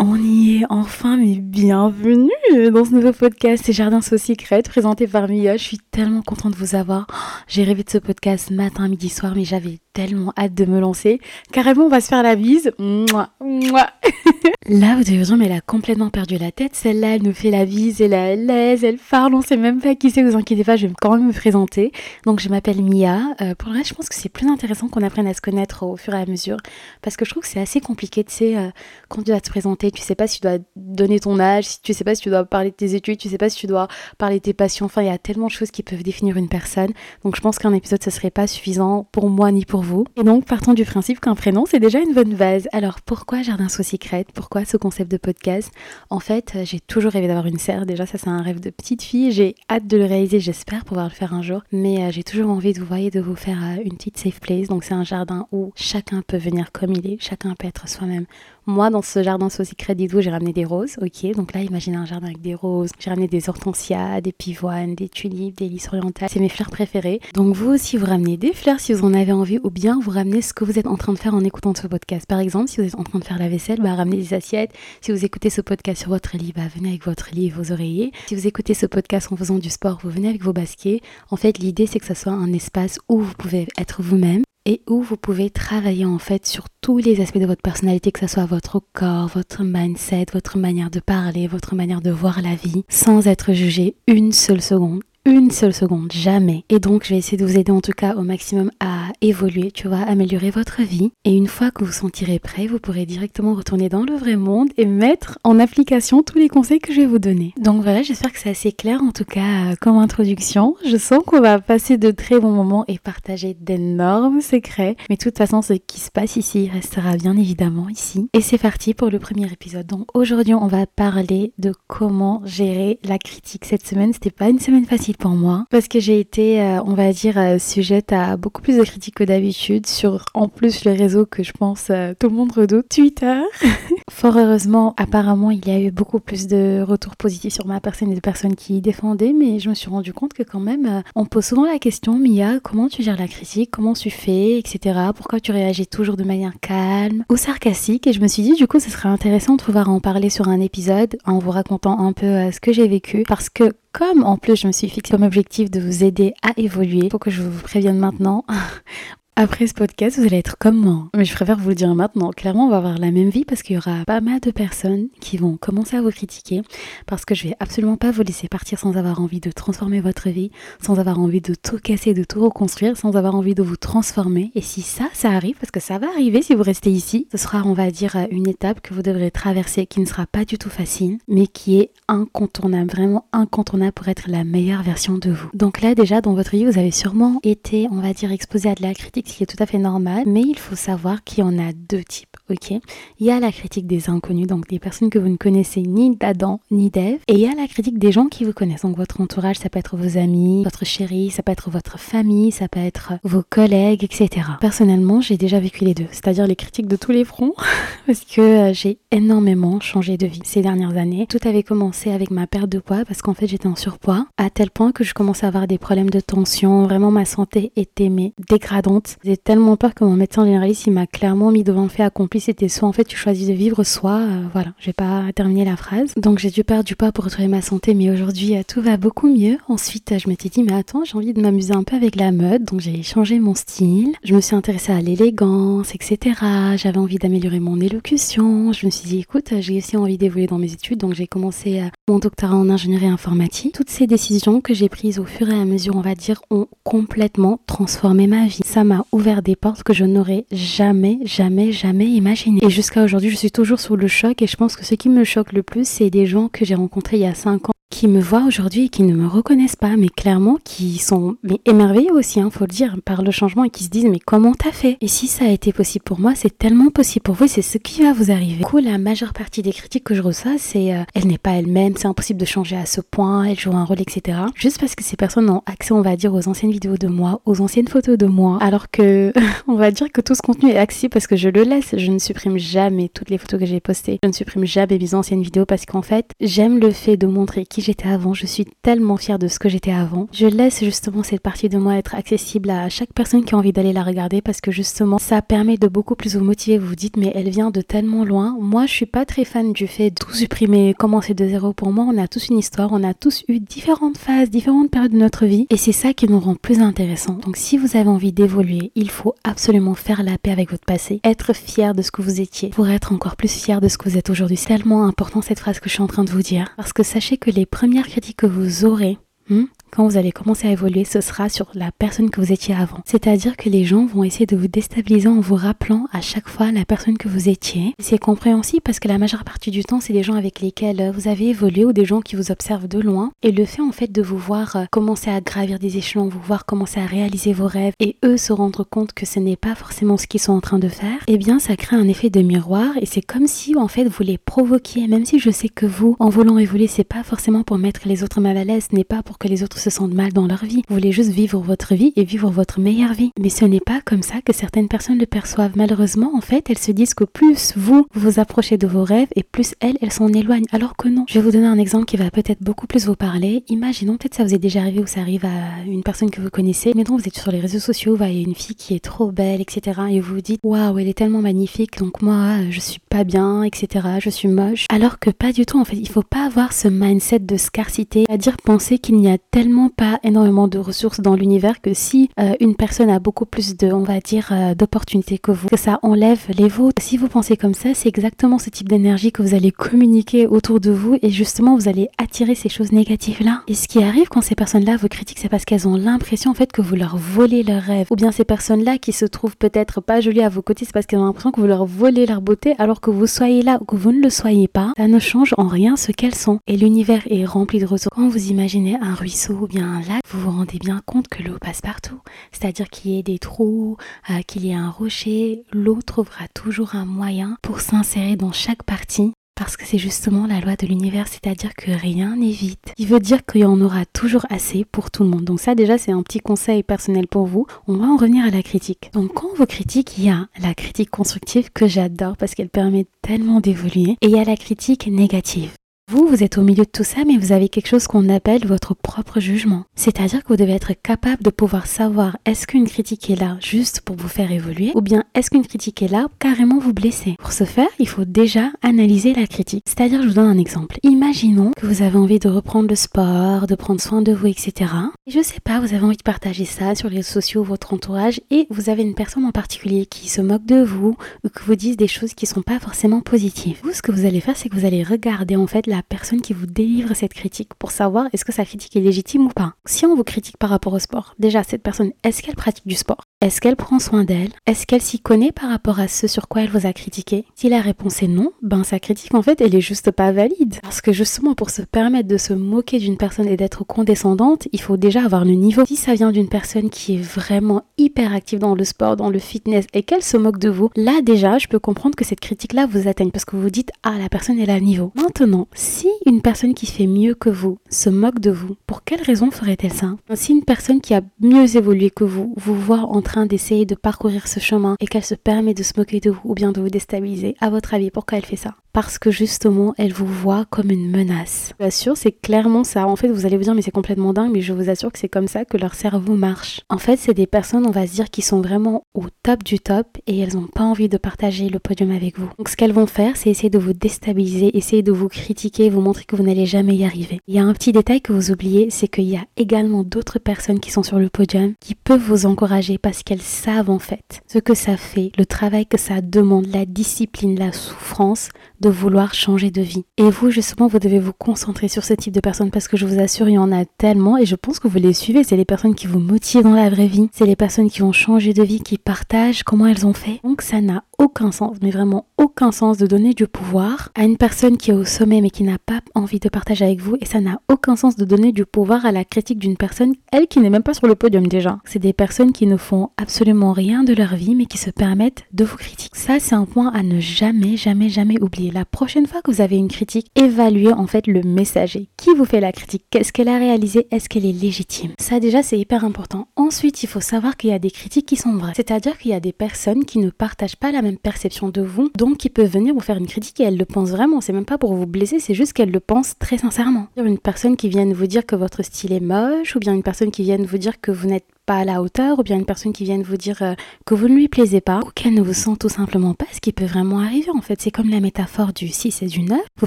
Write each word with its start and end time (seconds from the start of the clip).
On 0.00 0.16
y 0.16 0.56
est 0.56 0.64
enfin, 0.68 1.16
mais 1.16 1.36
bienvenue 1.38 2.30
dans 2.72 2.84
ce 2.84 2.90
nouveau 2.90 3.12
podcast, 3.12 3.64
c'est 3.64 3.72
Jardins 3.72 4.00
Sauce 4.00 4.30
présenté 4.68 5.06
par 5.06 5.28
Mia. 5.28 5.56
Je 5.56 5.62
suis 5.62 5.78
tellement 5.78 6.22
contente 6.22 6.52
de 6.52 6.56
vous 6.56 6.74
avoir. 6.74 7.06
J'ai 7.46 7.64
rêvé 7.64 7.84
de 7.84 7.90
ce 7.90 7.98
podcast 7.98 8.50
matin, 8.50 8.88
midi, 8.88 9.08
soir, 9.08 9.34
mais 9.34 9.44
j'avais 9.44 9.78
tellement 9.94 10.32
hâte 10.36 10.54
de 10.54 10.64
me 10.66 10.80
lancer. 10.80 11.20
Carrément, 11.52 11.84
on 11.84 11.88
va 11.88 12.00
se 12.00 12.08
faire 12.08 12.22
la 12.22 12.36
bise. 12.36 12.72
Mouah, 12.78 13.30
mouah. 13.40 13.90
Là, 14.66 14.92
vous 14.92 14.98
vous 14.98 15.04
dire, 15.04 15.36
mais 15.36 15.44
elle 15.46 15.52
a 15.52 15.60
complètement 15.60 16.08
perdu 16.08 16.38
la 16.38 16.50
tête. 16.50 16.74
Celle-là, 16.74 17.16
elle 17.16 17.22
nous 17.22 17.34
fait 17.34 17.50
la 17.50 17.66
bise, 17.66 18.00
elle 18.00 18.12
la 18.12 18.34
laisse, 18.34 18.82
elle 18.82 18.96
parle, 18.96 19.34
on 19.34 19.42
sait 19.42 19.58
même 19.58 19.78
pas 19.80 19.94
qui 19.94 20.10
c'est, 20.10 20.22
vous 20.22 20.36
inquiétez 20.36 20.64
pas, 20.64 20.76
je 20.76 20.86
vais 20.86 20.94
quand 21.00 21.16
même 21.16 21.26
me 21.26 21.32
présenter. 21.32 21.92
Donc, 22.24 22.40
je 22.40 22.48
m'appelle 22.48 22.82
Mia. 22.82 23.20
Euh, 23.40 23.54
pour 23.54 23.70
le 23.70 23.76
reste, 23.76 23.90
je 23.90 23.94
pense 23.94 24.08
que 24.08 24.14
c'est 24.14 24.30
plus 24.30 24.48
intéressant 24.48 24.88
qu'on 24.88 25.02
apprenne 25.02 25.26
à 25.26 25.34
se 25.34 25.42
connaître 25.42 25.84
au 25.84 25.96
fur 25.96 26.14
et 26.14 26.20
à 26.20 26.26
mesure. 26.26 26.56
Parce 27.02 27.16
que 27.16 27.24
je 27.24 27.30
trouve 27.30 27.42
que 27.42 27.48
c'est 27.48 27.60
assez 27.60 27.80
compliqué, 27.80 28.24
tu 28.24 28.32
sais, 28.32 28.56
euh, 28.56 28.70
quand 29.08 29.22
tu 29.22 29.30
dois 29.30 29.40
te 29.40 29.50
présenter, 29.50 29.90
tu 29.90 30.02
sais 30.02 30.14
pas 30.14 30.26
si 30.26 30.40
tu 30.40 30.46
dois 30.46 30.58
donner 30.76 31.20
ton 31.20 31.38
âge, 31.38 31.64
si 31.64 31.82
tu 31.82 31.92
sais 31.92 32.04
pas 32.04 32.14
si 32.14 32.22
tu 32.22 32.30
dois 32.30 32.44
parler 32.44 32.70
de 32.70 32.76
tes 32.76 32.94
études, 32.94 33.18
tu 33.18 33.28
sais 33.28 33.38
pas 33.38 33.50
si 33.50 33.58
tu 33.58 33.66
dois 33.66 33.88
parler 34.18 34.38
de 34.38 34.42
tes 34.42 34.54
passions. 34.54 34.86
Enfin, 34.86 35.02
il 35.02 35.08
y 35.08 35.10
a 35.10 35.18
tellement 35.18 35.46
de 35.46 35.52
choses 35.52 35.70
qui 35.70 35.82
peuvent 35.82 36.02
définir 36.02 36.36
une 36.36 36.48
personne. 36.48 36.92
Donc, 37.22 37.36
je 37.36 37.40
pense 37.42 37.58
qu'un 37.58 37.74
épisode, 37.74 38.02
ça 38.02 38.10
serait 38.10 38.30
pas 38.30 38.46
suffisant 38.46 39.06
pour 39.12 39.28
moi 39.28 39.52
ni 39.52 39.66
pour 39.66 39.82
Et 40.16 40.22
donc, 40.22 40.46
partons 40.46 40.72
du 40.72 40.84
principe 40.84 41.20
qu'un 41.20 41.34
prénom, 41.34 41.66
c'est 41.66 41.80
déjà 41.80 41.98
une 41.98 42.14
bonne 42.14 42.34
base. 42.34 42.68
Alors, 42.72 43.00
pourquoi 43.00 43.42
Jardin 43.42 43.68
Sous 43.68 43.82
Secret 43.82 44.24
Pourquoi 44.34 44.64
ce 44.64 44.76
concept 44.76 45.10
de 45.10 45.16
podcast? 45.16 45.70
En 46.10 46.20
fait, 46.20 46.52
euh, 46.54 46.64
j'ai 46.64 46.80
toujours 46.80 47.12
rêvé 47.12 47.26
d'avoir 47.26 47.46
une 47.46 47.58
serre. 47.58 47.84
Déjà, 47.84 48.06
ça, 48.06 48.16
c'est 48.16 48.28
un 48.28 48.40
rêve 48.40 48.60
de 48.60 48.70
petite 48.70 49.02
fille. 49.02 49.32
J'ai 49.32 49.54
hâte 49.68 49.86
de 49.86 49.96
le 49.96 50.04
réaliser. 50.04 50.40
J'espère 50.40 50.84
pouvoir 50.84 51.06
le 51.06 51.12
faire 51.12 51.34
un 51.34 51.42
jour. 51.42 51.62
Mais 51.72 52.04
euh, 52.04 52.10
j'ai 52.10 52.22
toujours 52.22 52.50
envie 52.50 52.72
de 52.72 52.80
vous 52.80 52.86
voir 52.86 53.00
de 53.00 53.20
vous 53.20 53.36
faire 53.36 53.58
euh, 53.62 53.82
une 53.84 53.96
petite 53.96 54.16
safe 54.16 54.40
place. 54.40 54.68
Donc, 54.68 54.84
c'est 54.84 54.94
un 54.94 55.04
jardin 55.04 55.46
où 55.52 55.72
chacun 55.74 56.22
peut 56.26 56.38
venir 56.38 56.72
comme 56.72 56.92
il 56.92 57.06
est. 57.06 57.16
Chacun 57.20 57.54
peut 57.58 57.66
être 57.66 57.88
soi-même. 57.88 58.26
Moi, 58.66 58.88
dans 58.88 59.02
ce 59.02 59.22
jardin 59.22 59.50
sous 59.50 59.62
secret 59.62 59.94
dites 59.94 60.18
j'ai 60.20 60.30
ramené 60.30 60.54
des 60.54 60.64
roses. 60.64 60.96
Ok, 61.02 61.30
donc 61.36 61.52
là, 61.52 61.60
imaginez 61.60 61.98
un 61.98 62.06
jardin 62.06 62.28
avec 62.28 62.40
des 62.40 62.54
roses. 62.54 62.90
J'ai 62.98 63.10
ramené 63.10 63.28
des 63.28 63.50
hortensias, 63.50 64.22
des 64.22 64.32
pivoines, 64.32 64.94
des 64.94 65.10
tulipes, 65.10 65.58
des 65.58 65.68
lys 65.68 65.86
orientales. 65.88 66.30
C'est 66.32 66.40
mes 66.40 66.48
fleurs 66.48 66.70
préférées. 66.70 67.20
Donc 67.34 67.54
vous 67.54 67.70
aussi, 67.70 67.98
vous 67.98 68.06
ramenez 68.06 68.38
des 68.38 68.54
fleurs 68.54 68.80
si 68.80 68.94
vous 68.94 69.04
en 69.04 69.12
avez 69.12 69.32
envie, 69.32 69.58
ou 69.62 69.70
bien 69.70 70.00
vous 70.00 70.10
ramenez 70.10 70.40
ce 70.40 70.54
que 70.54 70.64
vous 70.64 70.78
êtes 70.78 70.86
en 70.86 70.96
train 70.96 71.12
de 71.12 71.18
faire 71.18 71.34
en 71.34 71.44
écoutant 71.44 71.74
ce 71.74 71.86
podcast. 71.86 72.26
Par 72.26 72.40
exemple, 72.40 72.70
si 72.70 72.80
vous 72.80 72.86
êtes 72.86 72.98
en 72.98 73.04
train 73.04 73.18
de 73.18 73.24
faire 73.24 73.38
la 73.38 73.50
vaisselle, 73.50 73.80
bah, 73.82 73.94
ramenez 73.94 74.16
des 74.16 74.32
assiettes. 74.32 74.72
Si 75.02 75.12
vous 75.12 75.26
écoutez 75.26 75.50
ce 75.50 75.60
podcast 75.60 76.00
sur 76.00 76.10
votre 76.10 76.34
lit, 76.38 76.54
bah, 76.56 76.62
venez 76.74 76.88
avec 76.88 77.04
votre 77.04 77.30
lit 77.34 77.48
et 77.48 77.50
vos 77.50 77.70
oreillers. 77.70 78.12
Si 78.28 78.34
vous 78.34 78.46
écoutez 78.46 78.72
ce 78.72 78.86
podcast 78.86 79.30
en 79.30 79.36
faisant 79.36 79.58
du 79.58 79.68
sport, 79.68 79.98
vous 80.02 80.10
venez 80.10 80.28
avec 80.28 80.42
vos 80.42 80.54
baskets. 80.54 81.02
En 81.30 81.36
fait, 81.36 81.58
l'idée, 81.58 81.86
c'est 81.86 81.98
que 81.98 82.06
ça 82.06 82.14
soit 82.14 82.32
un 82.32 82.52
espace 82.54 82.98
où 83.10 83.20
vous 83.20 83.34
pouvez 83.34 83.68
être 83.78 84.00
vous-même 84.00 84.42
et 84.66 84.82
où 84.88 85.02
vous 85.02 85.16
pouvez 85.16 85.50
travailler 85.50 86.04
en 86.04 86.18
fait 86.18 86.46
sur 86.46 86.66
tous 86.80 86.98
les 86.98 87.20
aspects 87.20 87.38
de 87.38 87.46
votre 87.46 87.62
personnalité, 87.62 88.12
que 88.12 88.20
ce 88.20 88.26
soit 88.26 88.46
votre 88.46 88.80
corps, 88.92 89.28
votre 89.28 89.62
mindset, 89.62 90.26
votre 90.32 90.58
manière 90.58 90.90
de 90.90 91.00
parler, 91.00 91.46
votre 91.46 91.74
manière 91.74 92.00
de 92.00 92.10
voir 92.10 92.40
la 92.42 92.54
vie, 92.54 92.84
sans 92.88 93.26
être 93.26 93.52
jugé 93.52 93.96
une 94.06 94.32
seule 94.32 94.62
seconde 94.62 95.02
une 95.26 95.50
seule 95.50 95.72
seconde, 95.72 96.12
jamais. 96.12 96.64
Et 96.68 96.78
donc, 96.78 97.04
je 97.04 97.10
vais 97.10 97.18
essayer 97.18 97.38
de 97.38 97.46
vous 97.46 97.58
aider 97.58 97.72
en 97.72 97.80
tout 97.80 97.92
cas 97.92 98.14
au 98.16 98.22
maximum 98.22 98.70
à 98.78 99.08
évoluer, 99.22 99.70
tu 99.70 99.88
vois, 99.88 100.00
améliorer 100.00 100.50
votre 100.50 100.82
vie. 100.82 101.12
Et 101.24 101.34
une 101.34 101.46
fois 101.46 101.70
que 101.70 101.82
vous 101.82 101.92
sentirez 101.92 102.38
prêt, 102.38 102.66
vous 102.66 102.78
pourrez 102.78 103.06
directement 103.06 103.54
retourner 103.54 103.88
dans 103.88 104.04
le 104.04 104.14
vrai 104.14 104.36
monde 104.36 104.68
et 104.76 104.84
mettre 104.84 105.38
en 105.42 105.58
application 105.58 106.22
tous 106.22 106.38
les 106.38 106.48
conseils 106.48 106.78
que 106.78 106.92
je 106.92 107.00
vais 107.00 107.06
vous 107.06 107.18
donner. 107.18 107.54
Donc 107.58 107.82
voilà, 107.82 108.02
j'espère 108.02 108.32
que 108.32 108.38
c'est 108.38 108.50
assez 108.50 108.72
clair 108.72 109.00
en 109.02 109.12
tout 109.12 109.24
cas 109.24 109.72
euh, 109.72 109.74
comme 109.80 109.96
introduction. 109.96 110.76
Je 110.84 110.96
sens 110.96 111.22
qu'on 111.26 111.40
va 111.40 111.58
passer 111.58 111.96
de 111.96 112.10
très 112.10 112.38
bons 112.38 112.52
moments 112.52 112.84
et 112.86 112.98
partager 112.98 113.56
d'énormes 113.58 114.42
secrets. 114.42 114.96
Mais 115.08 115.16
de 115.16 115.22
toute 115.22 115.38
façon, 115.38 115.62
ce 115.62 115.72
qui 115.72 116.00
se 116.00 116.10
passe 116.10 116.36
ici 116.36 116.68
restera 116.68 117.16
bien 117.16 117.36
évidemment 117.36 117.88
ici. 117.88 118.28
Et 118.34 118.42
c'est 118.42 118.58
parti 118.58 118.92
pour 118.92 119.08
le 119.08 119.18
premier 119.18 119.50
épisode. 119.50 119.86
Donc 119.86 120.06
aujourd'hui, 120.14 120.54
on 120.54 120.66
va 120.66 120.86
parler 120.86 121.52
de 121.58 121.72
comment 121.86 122.42
gérer 122.44 122.98
la 123.04 123.16
critique. 123.16 123.64
Cette 123.64 123.86
semaine, 123.86 124.12
c'était 124.12 124.30
pas 124.30 124.50
une 124.50 124.60
semaine 124.60 124.84
facile 124.84 125.13
pour 125.16 125.32
moi 125.32 125.66
parce 125.70 125.88
que 125.88 126.00
j'ai 126.00 126.20
été, 126.20 126.60
euh, 126.60 126.82
on 126.84 126.94
va 126.94 127.12
dire, 127.12 127.38
euh, 127.38 127.58
sujette 127.58 128.12
à 128.12 128.36
beaucoup 128.36 128.62
plus 128.62 128.76
de 128.76 128.84
critiques 128.84 129.14
que 129.14 129.24
d'habitude 129.24 129.86
sur 129.86 130.24
en 130.34 130.48
plus 130.48 130.84
les 130.84 130.94
réseaux 130.94 131.26
que 131.26 131.42
je 131.42 131.52
pense 131.52 131.88
euh, 131.90 132.12
tout 132.18 132.28
le 132.28 132.34
monde 132.34 132.52
redoute, 132.52 132.88
Twitter. 132.88 133.40
Fort 134.10 134.36
heureusement, 134.36 134.94
apparemment, 134.98 135.50
il 135.50 135.66
y 135.66 135.70
a 135.70 135.80
eu 135.80 135.90
beaucoup 135.90 136.20
plus 136.20 136.46
de 136.46 136.82
retours 136.82 137.16
positifs 137.16 137.54
sur 137.54 137.66
ma 137.66 137.80
personne 137.80 138.12
et 138.12 138.14
de 138.14 138.20
personnes 138.20 138.54
qui 138.54 138.82
défendaient, 138.82 139.32
mais 139.32 139.58
je 139.58 139.70
me 139.70 139.74
suis 139.74 139.88
rendu 139.88 140.12
compte 140.12 140.34
que 140.34 140.42
quand 140.42 140.60
même, 140.60 141.02
on 141.14 141.24
pose 141.24 141.46
souvent 141.46 141.64
la 141.64 141.78
question, 141.78 142.18
Mia, 142.18 142.60
comment 142.60 142.88
tu 142.88 143.02
gères 143.02 143.18
la 143.18 143.28
critique, 143.28 143.70
comment 143.70 143.94
tu 143.94 144.10
fais, 144.10 144.58
etc. 144.58 145.08
Pourquoi 145.16 145.40
tu 145.40 145.52
réagis 145.52 145.86
toujours 145.86 146.18
de 146.18 146.24
manière 146.24 146.52
calme 146.60 147.24
ou 147.30 147.36
sarcastique 147.38 148.06
Et 148.06 148.12
je 148.12 148.20
me 148.20 148.28
suis 148.28 148.42
dit, 148.42 148.54
du 148.54 148.66
coup, 148.66 148.78
ce 148.78 148.90
serait 148.90 149.08
intéressant 149.08 149.56
de 149.56 149.62
pouvoir 149.62 149.88
en 149.88 150.00
parler 150.00 150.28
sur 150.28 150.48
un 150.48 150.60
épisode 150.60 151.16
en 151.24 151.38
vous 151.38 151.50
racontant 151.50 151.98
un 151.98 152.12
peu 152.12 152.52
ce 152.52 152.60
que 152.60 152.74
j'ai 152.74 152.88
vécu, 152.88 153.24
parce 153.26 153.48
que 153.48 153.72
comme 153.92 154.24
en 154.24 154.36
plus 154.36 154.56
je 154.56 154.66
me 154.66 154.72
suis 154.72 154.88
fixé 154.88 155.12
comme 155.12 155.22
objectif 155.22 155.70
de 155.70 155.80
vous 155.80 156.04
aider 156.04 156.34
à 156.42 156.50
évoluer, 156.56 157.08
faut 157.10 157.18
que 157.18 157.30
je 157.30 157.42
vous 157.42 157.62
prévienne 157.62 157.98
maintenant, 157.98 158.44
après 159.36 159.66
ce 159.66 159.74
podcast, 159.74 160.18
vous 160.18 160.26
allez 160.26 160.38
être 160.38 160.56
comme 160.58 160.76
moi. 160.76 161.08
Mais 161.16 161.24
je 161.24 161.34
préfère 161.34 161.58
vous 161.58 161.70
le 161.70 161.74
dire 161.74 161.92
maintenant. 161.94 162.30
Clairement, 162.30 162.66
on 162.66 162.70
va 162.70 162.76
avoir 162.76 162.98
la 162.98 163.10
même 163.10 163.30
vie 163.30 163.44
parce 163.44 163.62
qu'il 163.62 163.74
y 163.74 163.78
aura 163.78 164.04
pas 164.04 164.20
mal 164.20 164.38
de 164.38 164.52
personnes 164.52 165.08
qui 165.20 165.38
vont 165.38 165.56
commencer 165.56 165.96
à 165.96 166.02
vous 166.02 166.10
critiquer 166.10 166.62
parce 167.06 167.24
que 167.24 167.34
je 167.34 167.48
vais 167.48 167.56
absolument 167.58 167.96
pas 167.96 168.12
vous 168.12 168.22
laisser 168.22 168.46
partir 168.46 168.78
sans 168.78 168.96
avoir 168.96 169.20
envie 169.20 169.40
de 169.40 169.50
transformer 169.50 170.00
votre 170.00 170.28
vie, 170.28 170.52
sans 170.80 171.00
avoir 171.00 171.18
envie 171.18 171.40
de 171.40 171.54
tout 171.54 171.78
casser, 171.78 172.14
de 172.14 172.22
tout 172.22 172.40
reconstruire, 172.40 172.96
sans 172.96 173.16
avoir 173.16 173.34
envie 173.34 173.56
de 173.56 173.62
vous 173.62 173.76
transformer. 173.76 174.52
Et 174.54 174.60
si 174.60 174.82
ça, 174.82 175.08
ça 175.14 175.30
arrive, 175.30 175.56
parce 175.56 175.72
que 175.72 175.80
ça 175.80 175.98
va 175.98 176.08
arriver 176.10 176.40
si 176.40 176.54
vous 176.54 176.62
restez 176.62 176.90
ici, 176.90 177.26
ce 177.32 177.38
sera, 177.38 177.62
on 177.64 177.72
va 177.72 177.90
dire, 177.90 178.16
une 178.30 178.48
étape 178.48 178.82
que 178.82 178.94
vous 178.94 179.02
devrez 179.02 179.32
traverser 179.32 179.86
qui 179.86 179.98
ne 179.98 180.06
sera 180.06 180.26
pas 180.26 180.44
du 180.44 180.58
tout 180.58 180.70
facile, 180.70 181.18
mais 181.26 181.48
qui 181.48 181.80
est 181.80 181.90
incontournable, 182.06 182.90
vraiment 182.90 183.26
incontournable 183.32 183.92
pour 183.92 184.06
être 184.06 184.28
la 184.28 184.44
meilleure 184.44 184.84
version 184.84 185.18
de 185.18 185.30
vous. 185.30 185.50
Donc 185.54 185.80
là, 185.80 185.96
déjà, 185.96 186.20
dans 186.20 186.34
votre 186.34 186.52
vie, 186.52 186.64
vous 186.64 186.78
avez 186.78 186.92
sûrement 186.92 187.40
été, 187.42 187.88
on 187.90 188.00
va 188.00 188.12
dire, 188.12 188.30
exposé 188.30 188.70
à 188.70 188.74
de 188.74 188.82
la 188.82 188.94
critique 188.94 189.23
ce 189.24 189.34
qui 189.34 189.42
est 189.42 189.46
tout 189.46 189.62
à 189.62 189.66
fait 189.66 189.78
normal, 189.78 190.24
mais 190.26 190.42
il 190.42 190.58
faut 190.58 190.76
savoir 190.76 191.24
qu'il 191.24 191.40
y 191.40 191.42
en 191.42 191.58
a 191.58 191.72
deux 191.72 192.02
types, 192.04 192.36
ok? 192.50 192.70
Il 193.18 193.26
y 193.26 193.30
a 193.30 193.40
la 193.40 193.52
critique 193.52 193.86
des 193.86 194.10
inconnus, 194.10 194.46
donc 194.46 194.68
des 194.68 194.78
personnes 194.78 195.10
que 195.10 195.18
vous 195.18 195.28
ne 195.28 195.36
connaissez 195.36 195.82
ni 195.82 196.16
d'Adam 196.16 196.60
ni 196.70 196.90
d'Ève, 196.90 197.20
et 197.28 197.34
il 197.34 197.40
y 197.40 197.46
a 197.46 197.54
la 197.54 197.66
critique 197.66 197.98
des 197.98 198.12
gens 198.12 198.26
qui 198.26 198.44
vous 198.44 198.52
connaissent, 198.52 198.82
donc 198.82 198.96
votre 198.96 199.20
entourage, 199.20 199.58
ça 199.58 199.68
peut 199.68 199.78
être 199.78 199.96
vos 199.96 200.18
amis, 200.18 200.64
votre 200.64 200.84
chéri, 200.84 201.30
ça 201.30 201.42
peut 201.42 201.52
être 201.52 201.70
votre 201.70 201.98
famille, 201.98 202.52
ça 202.52 202.68
peut 202.68 202.80
être 202.80 203.14
vos 203.22 203.42
collègues, 203.48 204.04
etc. 204.04 204.46
Personnellement, 204.60 205.20
j'ai 205.20 205.36
déjà 205.36 205.60
vécu 205.60 205.84
les 205.84 205.94
deux, 205.94 206.06
c'est-à-dire 206.10 206.46
les 206.46 206.56
critiques 206.56 206.86
de 206.86 206.96
tous 206.96 207.12
les 207.12 207.24
fronts, 207.24 207.54
parce 208.06 208.20
que 208.20 208.40
euh, 208.40 208.72
j'ai 208.72 208.98
énormément 209.10 209.80
changé 209.80 210.16
de 210.16 210.26
vie 210.26 210.42
ces 210.44 210.62
dernières 210.62 210.96
années. 210.96 211.26
Tout 211.28 211.38
avait 211.44 211.62
commencé 211.62 212.10
avec 212.10 212.30
ma 212.30 212.46
perte 212.46 212.68
de 212.68 212.78
poids, 212.78 213.04
parce 213.04 213.22
qu'en 213.22 213.34
fait 213.34 213.46
j'étais 213.46 213.66
en 213.66 213.76
surpoids, 213.76 214.26
à 214.36 214.50
tel 214.50 214.70
point 214.70 214.92
que 214.92 215.04
je 215.04 215.14
commençais 215.14 215.46
à 215.46 215.48
avoir 215.48 215.66
des 215.66 215.78
problèmes 215.78 216.10
de 216.10 216.20
tension, 216.20 216.84
vraiment 216.84 217.10
ma 217.10 217.24
santé 217.24 217.72
était 217.76 218.08
mais 218.08 218.32
dégradante 218.48 219.13
j'ai 219.22 219.36
tellement 219.36 219.76
peur 219.76 219.94
que 219.94 220.04
mon 220.04 220.16
médecin 220.16 220.44
généraliste, 220.44 220.86
il 220.86 220.92
m'a 220.92 221.06
clairement 221.06 221.50
mis 221.50 221.64
devant 221.64 221.84
le 221.84 221.88
fait 221.88 222.02
accompli. 222.02 222.40
C'était 222.40 222.68
soit 222.68 222.88
en 222.88 222.92
fait 222.92 223.04
tu 223.04 223.16
choisis 223.16 223.48
de 223.48 223.52
vivre, 223.52 223.84
soit 223.84 224.20
euh, 224.20 224.44
voilà, 224.52 224.72
je 224.78 224.86
vais 224.86 224.92
pas 224.92 225.24
terminer 225.34 225.64
la 225.64 225.76
phrase. 225.76 226.12
Donc 226.16 226.38
j'ai 226.38 226.50
dû 226.50 226.64
perdre 226.64 226.84
du 226.84 226.96
poids 226.96 227.12
pour 227.12 227.24
retrouver 227.24 227.48
ma 227.48 227.62
santé, 227.62 227.94
mais 227.94 228.10
aujourd'hui 228.10 228.56
euh, 228.56 228.62
tout 228.66 228.80
va 228.80 228.96
beaucoup 228.96 229.28
mieux. 229.28 229.58
Ensuite, 229.68 230.12
euh, 230.12 230.18
je 230.18 230.28
m'étais 230.28 230.48
dit, 230.48 230.62
mais 230.62 230.74
attends, 230.74 231.04
j'ai 231.04 231.16
envie 231.16 231.32
de 231.32 231.40
m'amuser 231.40 231.74
un 231.74 231.82
peu 231.82 231.96
avec 231.96 232.16
la 232.16 232.32
mode, 232.32 232.64
donc 232.64 232.80
j'ai 232.80 233.02
changé 233.02 233.38
mon 233.38 233.54
style. 233.54 234.12
Je 234.24 234.34
me 234.34 234.40
suis 234.40 234.56
intéressée 234.56 234.92
à 234.92 235.00
l'élégance, 235.00 235.94
etc. 235.94 236.36
J'avais 236.76 236.98
envie 236.98 237.18
d'améliorer 237.18 237.60
mon 237.60 237.80
élocution. 237.80 238.72
Je 238.72 238.86
me 238.86 238.90
suis 238.90 239.08
dit, 239.08 239.20
écoute, 239.20 239.52
j'ai 239.60 239.78
aussi 239.78 239.96
envie 239.96 240.18
d'évoluer 240.18 240.46
dans 240.46 240.58
mes 240.58 240.72
études, 240.72 240.98
donc 240.98 241.14
j'ai 241.14 241.26
commencé 241.26 241.82
mon 242.08 242.18
doctorat 242.18 242.56
en 242.56 242.68
ingénierie 242.68 243.06
informatique. 243.06 243.74
Toutes 243.74 243.90
ces 243.90 244.06
décisions 244.06 244.60
que 244.60 244.74
j'ai 244.74 244.88
prises 244.88 245.18
au 245.18 245.24
fur 245.24 245.48
et 245.48 245.54
à 245.54 245.64
mesure, 245.64 245.96
on 245.96 246.00
va 246.00 246.14
dire, 246.14 246.42
ont 246.50 246.66
complètement 246.82 247.60
transformé 247.66 248.26
ma 248.26 248.46
vie. 248.46 248.60
Ça 248.64 248.84
m'a 248.84 249.03
ouvert 249.12 249.42
des 249.42 249.56
portes 249.56 249.82
que 249.82 249.92
je 249.92 250.04
n'aurais 250.04 250.44
jamais, 250.52 251.18
jamais, 251.24 251.72
jamais 251.72 252.06
imaginées. 252.06 252.64
Et 252.64 252.70
jusqu'à 252.70 253.04
aujourd'hui, 253.04 253.30
je 253.30 253.36
suis 253.36 253.50
toujours 253.50 253.80
sous 253.80 253.96
le 253.96 254.08
choc 254.08 254.42
et 254.42 254.46
je 254.46 254.56
pense 254.56 254.76
que 254.76 254.84
ce 254.84 254.94
qui 254.94 255.08
me 255.08 255.24
choque 255.24 255.52
le 255.52 255.62
plus, 255.62 255.86
c'est 255.86 256.10
des 256.10 256.26
gens 256.26 256.48
que 256.48 256.64
j'ai 256.64 256.74
rencontrés 256.74 257.16
il 257.16 257.22
y 257.22 257.26
a 257.26 257.34
5 257.34 257.68
ans 257.70 257.74
qui 257.94 258.08
me 258.08 258.20
voient 258.20 258.42
aujourd'hui 258.44 258.86
et 258.86 258.88
qui 258.88 259.04
ne 259.04 259.14
me 259.14 259.28
reconnaissent 259.28 259.76
pas, 259.76 259.96
mais 259.96 260.08
clairement 260.08 260.58
qui 260.64 260.98
sont 260.98 261.36
émerveillés 261.64 262.10
aussi, 262.10 262.40
hein, 262.40 262.50
faut 262.50 262.64
le 262.64 262.72
dire, 262.72 262.96
par 263.04 263.22
le 263.22 263.30
changement 263.30 263.62
et 263.62 263.70
qui 263.70 263.84
se 263.84 263.88
disent 263.88 264.06
mais 264.06 264.18
comment 264.18 264.52
t'as 264.52 264.72
fait? 264.72 264.96
Et 265.00 265.06
si 265.06 265.28
ça 265.28 265.44
a 265.44 265.48
été 265.50 265.72
possible 265.72 266.02
pour 266.02 266.18
moi, 266.18 266.32
c'est 266.34 266.58
tellement 266.58 266.90
possible 266.90 267.22
pour 267.22 267.36
vous, 267.36 267.46
c'est 267.46 267.62
ce 267.62 267.78
qui 267.78 268.02
va 268.02 268.12
vous 268.12 268.32
arriver. 268.32 268.56
Du 268.56 268.64
coup, 268.64 268.78
la 268.78 268.98
majeure 268.98 269.32
partie 269.32 269.62
des 269.62 269.72
critiques 269.72 270.02
que 270.02 270.14
je 270.16 270.22
reçois, 270.22 270.56
c'est 270.58 270.92
euh, 270.92 271.04
elle 271.14 271.28
n'est 271.28 271.38
pas 271.38 271.52
elle-même, 271.52 271.94
c'est 271.96 272.08
impossible 272.08 272.40
de 272.40 272.44
changer 272.44 272.74
à 272.74 272.84
ce 272.84 273.00
point, 273.00 273.44
elle 273.44 273.60
joue 273.60 273.76
un 273.76 273.84
rôle, 273.84 274.00
etc. 274.00 274.38
Juste 274.56 274.80
parce 274.80 274.96
que 274.96 275.04
ces 275.04 275.16
personnes 275.16 275.48
ont 275.48 275.62
accès, 275.66 275.92
on 275.92 276.02
va 276.02 276.16
dire, 276.16 276.34
aux 276.34 276.48
anciennes 276.48 276.72
vidéos 276.72 276.96
de 276.96 277.06
moi, 277.06 277.42
aux 277.44 277.60
anciennes 277.60 277.86
photos 277.86 278.18
de 278.18 278.26
moi, 278.26 278.58
alors 278.60 278.90
que 278.90 279.32
on 279.68 279.76
va 279.76 279.92
dire 279.92 280.10
que 280.10 280.20
tout 280.20 280.34
ce 280.34 280.42
contenu 280.42 280.72
est 280.72 280.78
accessible 280.78 281.12
parce 281.12 281.28
que 281.28 281.36
je 281.36 281.48
le 281.48 281.62
laisse, 281.62 281.94
je 281.96 282.10
ne 282.10 282.18
supprime 282.18 282.58
jamais 282.58 283.08
toutes 283.08 283.30
les 283.30 283.38
photos 283.38 283.60
que 283.60 283.66
j'ai 283.66 283.78
postées, 283.78 284.18
je 284.20 284.28
ne 284.28 284.34
supprime 284.34 284.64
jamais 284.64 284.98
mes 284.98 285.14
anciennes 285.14 285.42
vidéos 285.42 285.64
parce 285.64 285.86
qu'en 285.86 286.02
fait, 286.02 286.32
j'aime 286.40 286.80
le 286.80 286.90
fait 286.90 287.16
de 287.16 287.28
montrer 287.28 287.64
qui 287.64 287.83
j'étais 287.84 288.08
avant. 288.08 288.34
Je 288.34 288.46
suis 288.46 288.66
tellement 288.82 289.16
fière 289.16 289.38
de 289.38 289.46
ce 289.46 289.58
que 289.58 289.68
j'étais 289.68 289.92
avant. 289.92 290.26
Je 290.32 290.46
laisse 290.46 290.82
justement 290.82 291.22
cette 291.22 291.42
partie 291.42 291.68
de 291.68 291.78
moi 291.78 291.96
être 291.96 292.14
accessible 292.14 292.70
à 292.70 292.88
chaque 292.88 293.12
personne 293.12 293.44
qui 293.44 293.54
a 293.54 293.58
envie 293.58 293.72
d'aller 293.72 293.92
la 293.92 294.02
regarder 294.02 294.40
parce 294.40 294.60
que 294.60 294.70
justement 294.70 295.18
ça 295.18 295.42
permet 295.42 295.76
de 295.76 295.86
beaucoup 295.86 296.14
plus 296.14 296.36
vous 296.36 296.44
motiver. 296.44 296.78
Vous 296.78 296.88
vous 296.88 296.94
dites 296.94 297.16
mais 297.16 297.30
elle 297.34 297.50
vient 297.50 297.70
de 297.70 297.82
tellement 297.82 298.24
loin. 298.24 298.56
Moi 298.58 298.86
je 298.86 298.92
suis 298.92 299.06
pas 299.06 299.24
très 299.24 299.44
fan 299.44 299.72
du 299.72 299.86
fait 299.86 300.10
de 300.10 300.14
tout 300.14 300.32
supprimer, 300.32 300.94
commencer 300.98 301.34
de 301.34 301.46
zéro. 301.46 301.72
Pour 301.72 301.92
moi 301.92 302.06
on 302.08 302.16
a 302.16 302.26
tous 302.26 302.48
une 302.48 302.58
histoire, 302.58 302.90
on 302.92 303.04
a 303.04 303.14
tous 303.14 303.44
eu 303.48 303.60
différentes 303.60 304.18
phases, 304.18 304.50
différentes 304.50 304.90
périodes 304.90 305.12
de 305.12 305.18
notre 305.18 305.44
vie 305.44 305.66
et 305.70 305.76
c'est 305.76 305.92
ça 305.92 306.14
qui 306.14 306.26
nous 306.28 306.40
rend 306.40 306.54
plus 306.54 306.80
intéressants. 306.80 307.34
Donc 307.34 307.56
si 307.56 307.76
vous 307.76 307.96
avez 307.96 308.08
envie 308.08 308.32
d'évoluer, 308.32 308.92
il 308.94 309.10
faut 309.10 309.34
absolument 309.44 309.94
faire 309.94 310.22
la 310.22 310.38
paix 310.38 310.50
avec 310.52 310.70
votre 310.70 310.86
passé, 310.86 311.20
être 311.22 311.52
fier 311.52 311.94
de 311.94 312.02
ce 312.02 312.10
que 312.10 312.22
vous 312.22 312.40
étiez 312.40 312.70
pour 312.70 312.88
être 312.88 313.12
encore 313.12 313.36
plus 313.36 313.52
fier 313.52 313.80
de 313.80 313.88
ce 313.88 313.98
que 313.98 314.08
vous 314.08 314.16
êtes 314.16 314.30
aujourd'hui. 314.30 314.56
C'est 314.56 314.68
tellement 314.68 315.06
important 315.06 315.42
cette 315.42 315.60
phrase 315.60 315.80
que 315.80 315.88
je 315.88 315.94
suis 315.94 316.02
en 316.02 316.06
train 316.06 316.24
de 316.24 316.30
vous 316.30 316.42
dire 316.42 316.72
parce 316.76 316.92
que 316.92 317.02
sachez 317.02 317.36
que 317.36 317.50
les 317.50 317.66
premières 317.74 318.06
critiques 318.06 318.36
que 318.36 318.46
vous 318.46 318.84
aurez 318.84 319.18
hmm, 319.50 319.64
quand 319.94 320.08
vous 320.08 320.16
allez 320.16 320.32
commencer 320.32 320.66
à 320.66 320.72
évoluer, 320.72 321.04
ce 321.04 321.20
sera 321.20 321.48
sur 321.48 321.68
la 321.74 321.92
personne 321.92 322.30
que 322.30 322.40
vous 322.40 322.52
étiez 322.52 322.74
avant. 322.74 322.98
C'est-à-dire 323.04 323.56
que 323.56 323.68
les 323.68 323.84
gens 323.84 324.06
vont 324.06 324.24
essayer 324.24 324.44
de 324.46 324.56
vous 324.56 324.66
déstabiliser 324.66 325.28
en 325.28 325.38
vous 325.38 325.54
rappelant 325.54 326.06
à 326.12 326.20
chaque 326.20 326.48
fois 326.48 326.72
la 326.72 326.84
personne 326.84 327.16
que 327.16 327.28
vous 327.28 327.48
étiez. 327.48 327.94
C'est 328.00 328.18
compréhensible 328.18 328.82
parce 328.82 328.98
que 328.98 329.06
la 329.06 329.18
majeure 329.18 329.44
partie 329.44 329.70
du 329.70 329.84
temps, 329.84 330.00
c'est 330.00 330.12
des 330.12 330.24
gens 330.24 330.34
avec 330.34 330.60
lesquels 330.60 331.12
vous 331.14 331.28
avez 331.28 331.50
évolué 331.50 331.84
ou 331.84 331.92
des 331.92 332.04
gens 332.04 332.22
qui 332.22 332.34
vous 332.34 332.50
observent 332.50 332.88
de 332.88 332.98
loin. 332.98 333.30
Et 333.44 333.52
le 333.52 333.64
fait 333.64 333.82
en 333.82 333.92
fait 333.92 334.10
de 334.10 334.20
vous 334.20 334.36
voir 334.36 334.74
euh, 334.74 334.84
commencer 334.90 335.30
à 335.30 335.40
gravir 335.40 335.78
des 335.78 335.96
échelons, 335.96 336.28
vous 336.28 336.40
voir 336.40 336.66
commencer 336.66 336.98
à 336.98 337.06
réaliser 337.06 337.52
vos 337.52 337.68
rêves 337.68 337.94
et 338.00 338.16
eux 338.24 338.36
se 338.36 338.52
rendre 338.52 338.82
compte 338.82 339.12
que 339.12 339.26
ce 339.26 339.38
n'est 339.38 339.54
pas 339.54 339.76
forcément 339.76 340.16
ce 340.16 340.26
qu'ils 340.26 340.40
sont 340.40 340.54
en 340.54 340.60
train 340.60 340.80
de 340.80 340.88
faire, 340.88 341.18
eh 341.28 341.38
bien 341.38 341.60
ça 341.60 341.76
crée 341.76 341.94
un 341.94 342.08
effet 342.08 342.30
de 342.30 342.40
miroir 342.40 342.90
et 343.00 343.06
c'est 343.06 343.22
comme 343.22 343.46
si 343.46 343.76
en 343.76 343.86
fait 343.86 344.06
vous 344.06 344.24
les 344.24 344.38
provoquiez. 344.38 345.06
Même 345.06 345.24
si 345.24 345.38
je 345.38 345.50
sais 345.50 345.68
que 345.68 345.86
vous, 345.86 346.16
en 346.18 346.30
voulant 346.30 346.58
évoluer, 346.58 346.88
c'est 346.88 347.04
pas 347.04 347.22
forcément 347.22 347.62
pour 347.62 347.78
mettre 347.78 348.00
les 348.06 348.24
autres 348.24 348.40
mal 348.40 348.56
à 348.56 348.64
l'aise, 348.64 348.88
ce 348.90 348.96
n'est 348.96 349.04
pas 349.04 349.22
pour 349.22 349.38
que 349.38 349.46
les 349.46 349.62
autres 349.62 349.83
se 349.84 349.90
sentent 349.90 350.14
mal 350.14 350.32
dans 350.32 350.46
leur 350.46 350.64
vie. 350.64 350.82
Vous 350.88 350.94
voulez 350.94 351.12
juste 351.12 351.30
vivre 351.30 351.60
votre 351.60 351.94
vie 351.94 352.14
et 352.16 352.24
vivre 352.24 352.50
votre 352.50 352.80
meilleure 352.80 353.12
vie. 353.12 353.32
Mais 353.38 353.50
ce 353.50 353.66
n'est 353.66 353.80
pas 353.80 354.00
comme 354.02 354.22
ça 354.22 354.40
que 354.40 354.54
certaines 354.54 354.88
personnes 354.88 355.18
le 355.18 355.26
perçoivent. 355.26 355.72
Malheureusement, 355.76 356.34
en 356.34 356.40
fait, 356.40 356.70
elles 356.70 356.78
se 356.78 356.90
disent 356.90 357.12
que 357.12 357.24
plus 357.24 357.74
vous 357.76 358.06
vous 358.14 358.40
approchez 358.40 358.78
de 358.78 358.86
vos 358.86 359.04
rêves 359.04 359.28
et 359.36 359.42
plus 359.42 359.74
elles, 359.80 359.98
elles 360.00 360.12
s'en 360.12 360.28
éloignent. 360.28 360.64
Alors 360.72 360.96
que 360.96 361.08
non. 361.08 361.26
Je 361.28 361.34
vais 361.34 361.44
vous 361.44 361.50
donner 361.50 361.66
un 361.66 361.78
exemple 361.78 362.06
qui 362.06 362.16
va 362.16 362.30
peut-être 362.30 362.62
beaucoup 362.62 362.86
plus 362.86 363.04
vous 363.04 363.14
parler. 363.14 363.62
Imaginons, 363.68 364.16
peut-être 364.16 364.34
ça 364.34 364.44
vous 364.44 364.54
est 364.54 364.58
déjà 364.58 364.80
arrivé 364.80 365.00
ou 365.00 365.06
ça 365.06 365.20
arrive 365.20 365.44
à 365.44 365.84
une 365.86 366.02
personne 366.02 366.30
que 366.30 366.40
vous 366.40 366.50
connaissez. 366.50 366.92
Mais 366.96 367.04
donc 367.04 367.20
vous 367.20 367.28
êtes 367.28 367.36
sur 367.36 367.52
les 367.52 367.60
réseaux 367.60 367.78
sociaux, 367.78 368.12
vous 368.12 368.18
voyez 368.18 368.42
une 368.42 368.54
fille 368.54 368.76
qui 368.76 368.94
est 368.94 369.04
trop 369.04 369.30
belle, 369.30 369.60
etc. 369.60 370.00
Et 370.10 370.20
vous 370.20 370.36
vous 370.36 370.40
dites, 370.40 370.60
waouh, 370.62 370.98
elle 370.98 371.08
est 371.08 371.18
tellement 371.18 371.42
magnifique, 371.42 371.98
donc 371.98 372.22
moi, 372.22 372.56
je 372.70 372.80
suis 372.80 373.00
pas 373.10 373.24
bien, 373.24 373.62
etc. 373.64 374.06
Je 374.18 374.30
suis 374.30 374.48
moche. 374.48 374.86
Alors 374.90 375.18
que 375.18 375.28
pas 375.28 375.52
du 375.52 375.66
tout, 375.66 375.78
en 375.78 375.84
fait. 375.84 375.96
Il 375.96 376.08
faut 376.08 376.22
pas 376.22 376.46
avoir 376.46 376.72
ce 376.72 376.88
mindset 376.88 377.40
de 377.40 377.56
scarcité, 377.56 378.24
à 378.30 378.38
dire 378.38 378.56
penser 378.56 378.98
qu'il 378.98 379.16
n'y 379.16 379.30
a 379.30 379.38
tellement 379.38 379.73
pas 379.88 380.18
énormément 380.22 380.68
de 380.68 380.78
ressources 380.78 381.20
dans 381.20 381.34
l'univers 381.34 381.80
que 381.80 381.94
si 381.94 382.30
euh, 382.38 382.54
une 382.60 382.74
personne 382.74 383.10
a 383.10 383.18
beaucoup 383.18 383.46
plus 383.46 383.76
de, 383.76 383.92
on 383.92 384.02
va 384.02 384.20
dire, 384.20 384.48
euh, 384.52 384.74
d'opportunités 384.74 385.38
que 385.38 385.52
vous, 385.52 385.68
que 385.68 385.76
ça 385.76 385.98
enlève 386.02 386.40
les 386.56 386.68
vôtres. 386.68 387.02
Si 387.02 387.16
vous 387.16 387.28
pensez 387.28 387.56
comme 387.56 387.74
ça, 387.74 387.90
c'est 387.94 388.08
exactement 388.08 388.58
ce 388.58 388.70
type 388.70 388.88
d'énergie 388.88 389.32
que 389.32 389.42
vous 389.42 389.54
allez 389.54 389.70
communiquer 389.70 390.46
autour 390.46 390.80
de 390.80 390.90
vous 390.90 391.16
et 391.22 391.30
justement 391.30 391.76
vous 391.76 391.88
allez 391.88 392.08
attirer 392.18 392.54
ces 392.54 392.68
choses 392.68 392.92
négatives 392.92 393.42
là. 393.42 393.62
Et 393.68 393.74
ce 393.74 393.88
qui 393.88 394.02
arrive 394.02 394.28
quand 394.28 394.42
ces 394.42 394.54
personnes-là 394.54 394.96
vous 394.96 395.08
critiquent, 395.08 395.38
c'est 395.38 395.48
parce 395.48 395.64
qu'elles 395.64 395.88
ont 395.88 395.96
l'impression 395.96 396.50
en 396.50 396.54
fait 396.54 396.72
que 396.72 396.82
vous 396.82 396.96
leur 396.96 397.16
volez 397.16 397.62
leurs 397.62 397.82
rêves. 397.82 398.06
Ou 398.10 398.16
bien 398.16 398.32
ces 398.32 398.44
personnes-là 398.44 398.98
qui 398.98 399.12
se 399.12 399.24
trouvent 399.24 399.56
peut-être 399.56 400.00
pas 400.00 400.20
jolies 400.20 400.42
à 400.42 400.48
vos 400.48 400.62
côtés, 400.62 400.84
c'est 400.84 400.94
parce 400.94 401.06
qu'elles 401.06 401.18
ont 401.18 401.26
l'impression 401.26 401.50
que 401.50 401.60
vous 401.60 401.66
leur 401.66 401.86
volez 401.86 402.26
leur 402.26 402.40
beauté 402.40 402.74
alors 402.78 403.00
que 403.00 403.10
vous 403.10 403.26
soyez 403.26 403.62
là 403.62 403.78
ou 403.80 403.84
que 403.84 403.96
vous 403.96 404.12
ne 404.12 404.20
le 404.20 404.30
soyez 404.30 404.68
pas. 404.68 404.92
Ça 404.96 405.08
ne 405.08 405.18
change 405.18 405.54
en 405.58 405.66
rien 405.66 405.96
ce 405.96 406.12
qu'elles 406.12 406.34
sont. 406.34 406.60
Et 406.66 406.76
l'univers 406.76 407.22
est 407.28 407.44
rempli 407.44 407.78
de 407.80 407.86
ressources. 407.86 408.14
Quand 408.14 408.28
vous 408.28 408.50
imaginez 408.50 408.96
un 409.00 409.14
ruisseau 409.14 409.63
ou 409.64 409.66
bien 409.66 409.94
un 409.94 410.20
vous 410.28 410.40
vous 410.40 410.50
rendez 410.50 410.78
bien 410.78 411.00
compte 411.06 411.28
que 411.28 411.42
l'eau 411.42 411.56
passe 411.58 411.80
partout. 411.80 412.20
C'est-à-dire 412.52 412.90
qu'il 412.90 413.12
y 413.12 413.18
ait 413.18 413.22
des 413.22 413.38
trous, 413.38 413.96
euh, 414.28 414.42
qu'il 414.42 414.66
y 414.66 414.72
ait 414.72 414.74
un 414.74 414.90
rocher, 414.90 415.64
l'eau 415.72 416.00
trouvera 416.02 416.48
toujours 416.52 416.94
un 416.94 417.06
moyen 417.06 417.56
pour 417.62 417.80
s'insérer 417.80 418.36
dans 418.36 418.52
chaque 418.52 418.82
partie 418.82 419.32
parce 419.54 419.78
que 419.78 419.86
c'est 419.86 419.96
justement 419.96 420.46
la 420.46 420.60
loi 420.60 420.76
de 420.76 420.86
l'univers, 420.86 421.28
c'est-à-dire 421.28 421.74
que 421.74 421.92
rien 421.92 422.36
n'est 422.36 422.50
vide. 422.50 422.76
Il 422.98 423.06
veut 423.06 423.20
dire 423.20 423.46
qu'il 423.46 423.62
y 423.62 423.64
en 423.64 423.80
aura 423.80 424.04
toujours 424.04 424.44
assez 424.50 424.84
pour 424.84 425.10
tout 425.10 425.22
le 425.22 425.30
monde. 425.30 425.44
Donc 425.44 425.60
ça 425.60 425.74
déjà 425.74 425.96
c'est 425.96 426.12
un 426.12 426.22
petit 426.22 426.40
conseil 426.40 426.82
personnel 426.82 427.26
pour 427.26 427.46
vous. 427.46 427.66
On 427.86 427.96
va 427.96 428.06
en 428.06 428.16
revenir 428.16 428.44
à 428.44 428.50
la 428.50 428.62
critique. 428.62 429.10
Donc 429.14 429.32
quand 429.32 429.48
on 429.50 429.56
vous 429.56 429.66
critique, 429.66 430.18
il 430.18 430.24
y 430.24 430.30
a 430.30 430.46
la 430.60 430.74
critique 430.74 431.10
constructive 431.10 431.70
que 431.72 431.86
j'adore 431.86 432.36
parce 432.36 432.54
qu'elle 432.54 432.68
permet 432.68 433.06
tellement 433.22 433.60
d'évoluer 433.60 434.18
et 434.20 434.26
il 434.26 434.30
y 434.30 434.38
a 434.38 434.44
la 434.44 434.56
critique 434.56 435.06
négative. 435.06 435.70
Vous, 436.06 436.28
vous 436.28 436.42
êtes 436.44 436.58
au 436.58 436.62
milieu 436.62 436.84
de 436.84 436.90
tout 436.90 437.02
ça, 437.02 437.22
mais 437.26 437.38
vous 437.38 437.52
avez 437.52 437.70
quelque 437.70 437.88
chose 437.88 438.06
qu'on 438.06 438.28
appelle 438.28 438.66
votre 438.66 438.94
propre 438.94 439.40
jugement. 439.40 439.84
C'est-à-dire 439.96 440.44
que 440.44 440.48
vous 440.48 440.56
devez 440.56 440.74
être 440.74 440.92
capable 440.92 441.42
de 441.42 441.48
pouvoir 441.48 441.86
savoir 441.86 442.36
est-ce 442.44 442.66
qu'une 442.66 442.86
critique 442.86 443.30
est 443.30 443.40
là 443.40 443.56
juste 443.60 444.02
pour 444.02 444.14
vous 444.14 444.28
faire 444.28 444.52
évoluer, 444.52 444.92
ou 444.94 445.00
bien 445.00 445.24
est-ce 445.34 445.50
qu'une 445.50 445.66
critique 445.66 446.02
est 446.02 446.08
là 446.08 446.26
carrément 446.38 446.78
vous 446.78 446.92
blesser. 446.92 447.36
Pour 447.38 447.52
ce 447.52 447.64
faire, 447.64 447.88
il 447.98 448.06
faut 448.06 448.26
déjà 448.26 448.70
analyser 448.82 449.32
la 449.32 449.46
critique. 449.46 449.82
C'est-à-dire, 449.86 450.22
je 450.22 450.28
vous 450.28 450.34
donne 450.34 450.46
un 450.46 450.58
exemple. 450.58 450.98
Imaginons 451.04 451.72
que 451.74 451.86
vous 451.86 452.02
avez 452.02 452.18
envie 452.18 452.38
de 452.38 452.50
reprendre 452.50 452.90
le 452.90 452.96
sport, 452.96 453.66
de 453.66 453.74
prendre 453.74 454.00
soin 454.00 454.20
de 454.20 454.32
vous, 454.32 454.48
etc. 454.48 454.90
Et 455.26 455.30
je 455.30 455.42
sais 455.42 455.60
pas, 455.60 455.80
vous 455.80 455.94
avez 455.94 456.04
envie 456.04 456.18
de 456.18 456.22
partager 456.22 456.66
ça 456.66 456.94
sur 456.94 457.08
les 457.08 457.16
réseaux 457.16 457.32
sociaux, 457.32 457.64
votre 457.64 457.94
entourage, 457.94 458.42
et 458.50 458.66
vous 458.68 458.90
avez 458.90 459.02
une 459.02 459.14
personne 459.14 459.46
en 459.46 459.52
particulier 459.52 460.04
qui 460.04 460.28
se 460.28 460.42
moque 460.42 460.66
de 460.66 460.82
vous, 460.82 461.16
ou 461.44 461.48
que 461.48 461.62
vous 461.64 461.76
dise 461.76 461.96
des 461.96 462.08
choses 462.08 462.34
qui 462.34 462.44
sont 462.44 462.62
pas 462.62 462.78
forcément 462.78 463.22
positives. 463.22 463.78
Vous, 463.82 463.92
ce 463.92 464.02
que 464.02 464.12
vous 464.12 464.26
allez 464.26 464.40
faire, 464.40 464.58
c'est 464.58 464.68
que 464.68 464.76
vous 464.76 464.84
allez 464.84 465.02
regarder 465.02 465.56
en 465.56 465.66
fait 465.66 465.86
la 465.86 465.93
personne 466.02 466.40
qui 466.40 466.52
vous 466.52 466.66
délivre 466.66 467.14
cette 467.14 467.34
critique 467.34 467.74
pour 467.74 467.90
savoir 467.90 468.26
est-ce 468.32 468.44
que 468.44 468.52
sa 468.52 468.64
critique 468.64 468.96
est 468.96 469.00
légitime 469.00 469.46
ou 469.46 469.50
pas. 469.50 469.74
Si 469.84 470.06
on 470.06 470.14
vous 470.14 470.24
critique 470.24 470.58
par 470.58 470.70
rapport 470.70 470.92
au 470.92 470.98
sport, 470.98 471.34
déjà 471.38 471.62
cette 471.62 471.82
personne, 471.82 472.12
est-ce 472.22 472.42
qu'elle 472.42 472.56
pratique 472.56 472.86
du 472.86 472.94
sport? 472.94 473.24
Est-ce 473.44 473.60
qu'elle 473.60 473.76
prend 473.76 473.98
soin 473.98 474.24
d'elle? 474.24 474.48
Est-ce 474.64 474.86
qu'elle 474.86 475.02
s'y 475.02 475.20
connaît 475.20 475.52
par 475.52 475.68
rapport 475.68 476.00
à 476.00 476.08
ce 476.08 476.26
sur 476.26 476.48
quoi 476.48 476.62
elle 476.62 476.70
vous 476.70 476.86
a 476.86 476.94
critiqué? 476.94 477.44
Si 477.54 477.68
la 477.68 477.82
réponse 477.82 478.22
est 478.22 478.26
non, 478.26 478.52
ben 478.62 478.84
sa 478.84 478.98
critique 478.98 479.34
en 479.34 479.42
fait 479.42 479.60
elle 479.60 479.74
est 479.74 479.82
juste 479.82 480.10
pas 480.12 480.32
valide. 480.32 480.76
Parce 480.82 481.02
que 481.02 481.12
justement 481.12 481.52
pour 481.52 481.68
se 481.68 481.82
permettre 481.82 482.26
de 482.26 482.38
se 482.38 482.54
moquer 482.54 482.98
d'une 482.98 483.18
personne 483.18 483.46
et 483.46 483.58
d'être 483.58 483.84
condescendante, 483.84 484.66
il 484.72 484.80
faut 484.80 484.96
déjà 484.96 485.22
avoir 485.22 485.44
le 485.44 485.52
niveau. 485.52 485.84
Si 485.84 485.96
ça 485.96 486.14
vient 486.14 486.32
d'une 486.32 486.48
personne 486.48 486.88
qui 486.88 487.16
est 487.16 487.20
vraiment 487.20 487.82
hyper 487.98 488.32
active 488.32 488.60
dans 488.60 488.74
le 488.74 488.82
sport, 488.82 489.16
dans 489.16 489.28
le 489.28 489.38
fitness 489.38 489.84
et 489.92 490.04
qu'elle 490.04 490.22
se 490.22 490.38
moque 490.38 490.58
de 490.58 490.70
vous, 490.70 490.88
là 490.96 491.20
déjà 491.20 491.58
je 491.58 491.68
peux 491.68 491.78
comprendre 491.78 492.16
que 492.16 492.24
cette 492.24 492.40
critique 492.40 492.72
là 492.72 492.86
vous 492.86 493.08
atteigne 493.08 493.30
parce 493.30 493.44
que 493.44 493.56
vous 493.56 493.68
dites 493.68 493.90
ah 494.04 494.14
la 494.18 494.30
personne 494.30 494.58
est 494.58 494.70
à 494.70 494.80
niveau. 494.80 495.12
Maintenant, 495.16 495.68
si 495.74 496.08
une 496.24 496.40
personne 496.40 496.72
qui 496.72 496.86
fait 496.86 497.06
mieux 497.06 497.34
que 497.34 497.50
vous 497.50 497.76
se 497.90 498.08
moque 498.08 498.40
de 498.40 498.50
vous, 498.50 498.76
pour 498.86 499.04
quelle 499.04 499.20
raison 499.20 499.50
ferait-elle 499.50 499.92
ça? 499.92 500.16
Si 500.32 500.52
une 500.52 500.64
personne 500.64 501.02
qui 501.02 501.12
a 501.12 501.20
mieux 501.40 501.76
évolué 501.76 502.08
que 502.08 502.24
vous 502.24 502.54
vous 502.56 502.74
voit 502.74 503.00
en 503.00 503.20
d'essayer 503.44 503.84
de 503.86 503.94
parcourir 503.94 504.46
ce 504.46 504.60
chemin 504.60 504.96
et 505.00 505.06
qu'elle 505.06 505.24
se 505.24 505.34
permet 505.34 505.74
de 505.74 505.82
se 505.82 505.92
moquer 505.96 506.20
de 506.20 506.30
vous 506.30 506.40
ou 506.44 506.54
bien 506.54 506.72
de 506.72 506.80
vous 506.80 506.88
déstabiliser, 506.88 507.56
à 507.60 507.70
votre 507.70 507.92
avis, 507.94 508.10
pourquoi 508.10 508.38
elle 508.38 508.44
fait 508.44 508.56
ça? 508.56 508.74
Parce 508.94 509.18
que 509.18 509.30
justement 509.30 509.92
elle 509.98 510.14
vous 510.14 510.24
voit 510.24 510.64
comme 510.70 510.90
une 510.90 511.10
menace. 511.10 511.72
Je 511.72 511.84
vous 511.84 511.88
assure, 511.88 512.16
c'est 512.16 512.32
clairement 512.32 512.84
ça. 512.84 513.06
En 513.06 513.16
fait, 513.16 513.28
vous 513.28 513.44
allez 513.44 513.56
vous 513.56 513.64
dire 513.64 513.74
mais 513.74 513.82
c'est 513.82 513.90
complètement 513.90 514.32
dingue, 514.32 514.52
mais 514.52 514.62
je 514.62 514.72
vous 514.72 514.88
assure 514.88 515.12
que 515.12 515.18
c'est 515.18 515.28
comme 515.28 515.48
ça 515.48 515.64
que 515.64 515.76
leur 515.76 515.94
cerveau 515.94 516.34
marche. 516.34 516.80
En 516.88 516.98
fait, 516.98 517.16
c'est 517.16 517.34
des 517.34 517.46
personnes, 517.46 517.86
on 517.86 517.90
va 517.90 518.06
se 518.06 518.14
dire, 518.14 518.30
qui 518.30 518.40
sont 518.40 518.60
vraiment 518.60 519.02
au 519.14 519.24
top 519.42 519.64
du 519.64 519.80
top 519.80 520.06
et 520.26 520.38
elles 520.38 520.54
n'ont 520.54 520.68
pas 520.68 520.84
envie 520.84 521.08
de 521.08 521.18
partager 521.18 521.68
le 521.68 521.80
podium 521.80 522.12
avec 522.12 522.38
vous. 522.38 522.48
Donc 522.56 522.68
ce 522.68 522.76
qu'elles 522.76 522.92
vont 522.92 523.06
faire, 523.06 523.36
c'est 523.36 523.50
essayer 523.50 523.70
de 523.70 523.78
vous 523.78 523.92
déstabiliser, 523.92 524.76
essayer 524.76 525.02
de 525.02 525.12
vous 525.12 525.28
critiquer, 525.28 525.90
vous 525.90 526.00
montrer 526.00 526.24
que 526.24 526.36
vous 526.36 526.44
n'allez 526.44 526.66
jamais 526.66 526.94
y 526.94 527.04
arriver. 527.04 527.40
Il 527.48 527.54
y 527.54 527.58
a 527.58 527.64
un 527.64 527.72
petit 527.74 527.92
détail 527.92 528.20
que 528.20 528.32
vous 528.32 528.52
oubliez, 528.52 528.90
c'est 528.90 529.08
qu'il 529.08 529.24
y 529.24 529.36
a 529.36 529.44
également 529.56 530.04
d'autres 530.04 530.38
personnes 530.38 530.80
qui 530.80 530.92
sont 530.92 531.02
sur 531.02 531.18
le 531.18 531.28
podium 531.28 531.74
qui 531.80 531.96
peuvent 531.96 532.20
vous 532.20 532.46
encourager 532.46 532.98
parce 532.98 533.22
qu'elles 533.22 533.42
savent 533.42 533.90
en 533.90 533.98
fait 533.98 534.42
ce 534.46 534.58
que 534.58 534.74
ça 534.74 534.96
fait, 534.96 535.32
le 535.36 535.46
travail 535.46 535.86
que 535.86 535.98
ça 535.98 536.20
demande, 536.20 536.66
la 536.66 536.86
discipline, 536.86 537.58
la 537.58 537.72
souffrance 537.72 538.50
de 538.84 538.90
vouloir 538.90 539.32
changer 539.32 539.70
de 539.70 539.80
vie. 539.80 540.04
Et 540.18 540.28
vous, 540.28 540.50
justement, 540.50 540.88
vous 540.88 540.98
devez 540.98 541.18
vous 541.18 541.32
concentrer 541.32 541.88
sur 541.88 542.04
ce 542.04 542.12
type 542.12 542.34
de 542.34 542.40
personnes 542.40 542.70
parce 542.70 542.86
que 542.86 542.98
je 542.98 543.06
vous 543.06 543.18
assure, 543.18 543.48
il 543.48 543.54
y 543.54 543.58
en 543.58 543.72
a 543.72 543.86
tellement 543.86 544.36
et 544.36 544.44
je 544.44 544.56
pense 544.56 544.78
que 544.78 544.88
vous 544.88 544.98
les 544.98 545.14
suivez. 545.14 545.42
C'est 545.42 545.56
les 545.56 545.64
personnes 545.64 545.94
qui 545.94 546.06
vous 546.06 546.18
motivent 546.18 546.64
dans 546.64 546.74
la 546.74 546.90
vraie 546.90 547.06
vie. 547.06 547.30
C'est 547.32 547.46
les 547.46 547.56
personnes 547.56 547.88
qui 547.88 548.02
ont 548.02 548.12
changé 548.12 548.52
de 548.52 548.62
vie, 548.62 548.80
qui 548.80 548.98
partagent 548.98 549.62
comment 549.62 549.86
elles 549.86 550.06
ont 550.06 550.12
fait. 550.12 550.40
Donc 550.44 550.60
ça 550.60 550.82
n'a 550.82 551.02
aucun 551.18 551.52
sens, 551.52 551.76
mais 551.82 551.90
vraiment 551.90 552.26
aucun 552.38 552.72
sens 552.72 552.98
de 552.98 553.06
donner 553.06 553.34
du 553.34 553.46
pouvoir 553.46 554.10
à 554.14 554.24
une 554.24 554.36
personne 554.36 554.76
qui 554.76 554.90
est 554.90 554.94
au 554.94 555.04
sommet 555.04 555.40
mais 555.40 555.50
qui 555.50 555.62
n'a 555.62 555.78
pas 555.78 556.00
envie 556.14 556.40
de 556.40 556.48
partager 556.48 556.84
avec 556.84 557.00
vous 557.00 557.16
et 557.20 557.26
ça 557.26 557.40
n'a 557.40 557.60
aucun 557.70 557.96
sens 557.96 558.16
de 558.16 558.24
donner 558.24 558.52
du 558.52 558.64
pouvoir 558.64 559.06
à 559.06 559.12
la 559.12 559.24
critique 559.24 559.58
d'une 559.58 559.76
personne, 559.76 560.14
elle 560.32 560.46
qui 560.46 560.60
n'est 560.60 560.70
même 560.70 560.82
pas 560.82 560.94
sur 560.94 561.06
le 561.06 561.14
podium 561.14 561.46
déjà. 561.46 561.78
C'est 561.84 561.98
des 561.98 562.12
personnes 562.12 562.52
qui 562.52 562.66
ne 562.66 562.76
font 562.76 563.10
absolument 563.16 563.72
rien 563.72 564.04
de 564.04 564.14
leur 564.14 564.34
vie 564.34 564.54
mais 564.54 564.66
qui 564.66 564.78
se 564.78 564.90
permettent 564.90 565.44
de 565.52 565.64
vous 565.64 565.76
critiquer. 565.76 566.10
Ça 566.18 566.38
c'est 566.40 566.54
un 566.54 566.66
point 566.66 566.90
à 566.92 567.02
ne 567.02 567.20
jamais, 567.20 567.76
jamais, 567.76 568.08
jamais 568.08 568.40
oublier 568.42 568.70
la 568.70 568.84
prochaine 568.84 569.26
fois 569.26 569.42
que 569.42 569.50
vous 569.50 569.60
avez 569.60 569.76
une 569.76 569.88
critique, 569.88 570.30
évaluez 570.34 570.92
en 570.92 571.06
fait 571.06 571.26
le 571.26 571.42
messager. 571.42 572.08
Qui 572.16 572.34
vous 572.34 572.44
fait 572.44 572.60
la 572.60 572.72
critique? 572.72 573.04
Qu'est-ce 573.10 573.32
qu'elle 573.32 573.48
a 573.48 573.58
réalisé? 573.58 574.06
Est-ce 574.10 574.28
qu'elle 574.28 574.46
est 574.46 574.52
légitime? 574.52 575.12
Ça 575.18 575.40
déjà 575.40 575.62
c'est 575.62 575.78
hyper 575.78 576.04
important. 576.04 576.48
Ensuite, 576.56 577.02
il 577.02 577.06
faut 577.06 577.20
savoir 577.20 577.56
qu'il 577.56 577.70
y 577.70 577.72
a 577.72 577.78
des 577.78 577.90
critiques 577.90 578.26
qui 578.26 578.36
sont 578.36 578.56
vraies. 578.56 578.72
C'est-à-dire 578.76 579.18
qu'il 579.18 579.30
y 579.30 579.34
a 579.34 579.40
des 579.40 579.52
personnes 579.52 580.04
qui 580.04 580.18
ne 580.18 580.30
partagent 580.30 580.76
pas 580.76 580.92
la 580.92 581.02
même 581.04 581.18
perception 581.18 581.68
de 581.68 581.80
vous, 581.80 582.10
donc 582.16 582.38
qui 582.38 582.50
peuvent 582.50 582.70
venir 582.70 582.94
vous 582.94 583.00
faire 583.00 583.16
une 583.16 583.26
critique 583.26 583.60
et 583.60 583.64
elles 583.64 583.76
le 583.76 583.84
pensent 583.84 584.10
vraiment. 584.10 584.40
C'est 584.40 584.52
même 584.52 584.64
pas 584.64 584.78
pour 584.78 584.94
vous 584.94 585.06
blesser, 585.06 585.38
c'est 585.38 585.54
juste 585.54 585.72
qu'elles 585.72 585.90
le 585.90 586.00
pensent 586.00 586.38
très 586.38 586.58
sincèrement. 586.58 587.06
Une 587.16 587.38
personne 587.38 587.76
qui 587.76 587.88
vient 587.88 588.06
vous 588.12 588.26
dire 588.26 588.46
que 588.46 588.56
votre 588.56 588.82
style 588.82 589.12
est 589.12 589.20
moche, 589.20 589.76
ou 589.76 589.78
bien 589.78 589.94
une 589.94 590.02
personne 590.02 590.30
qui 590.30 590.42
vient 590.42 590.58
vous 590.58 590.78
dire 590.78 591.00
que 591.00 591.12
vous 591.12 591.28
n'êtes 591.28 591.46
pas 591.64 591.78
à 591.78 591.84
la 591.84 592.02
hauteur, 592.02 592.38
ou 592.38 592.42
bien 592.42 592.56
une 592.56 592.64
personne 592.64 592.92
qui 592.92 593.04
vient 593.04 593.20
vous 593.20 593.36
dire 593.36 593.62
euh, 593.62 593.74
que 594.06 594.14
vous 594.14 594.28
ne 594.28 594.34
lui 594.34 594.48
plaisez 594.48 594.80
pas, 594.80 595.00
ou 595.00 595.10
qu'elle 595.14 595.34
ne 595.34 595.42
vous 595.42 595.54
sent 595.54 595.76
tout 595.78 595.88
simplement 595.88 596.34
pas, 596.34 596.46
ce 596.52 596.60
qui 596.60 596.72
peut 596.72 596.84
vraiment 596.84 597.20
arriver 597.20 597.50
en 597.50 597.60
fait. 597.60 597.80
C'est 597.80 597.90
comme 597.90 598.10
la 598.10 598.20
métaphore 598.20 598.72
du 598.72 598.88
6 598.88 599.22
et 599.22 599.26
du 599.26 599.42
9. 599.42 599.58
Vous 599.80 599.86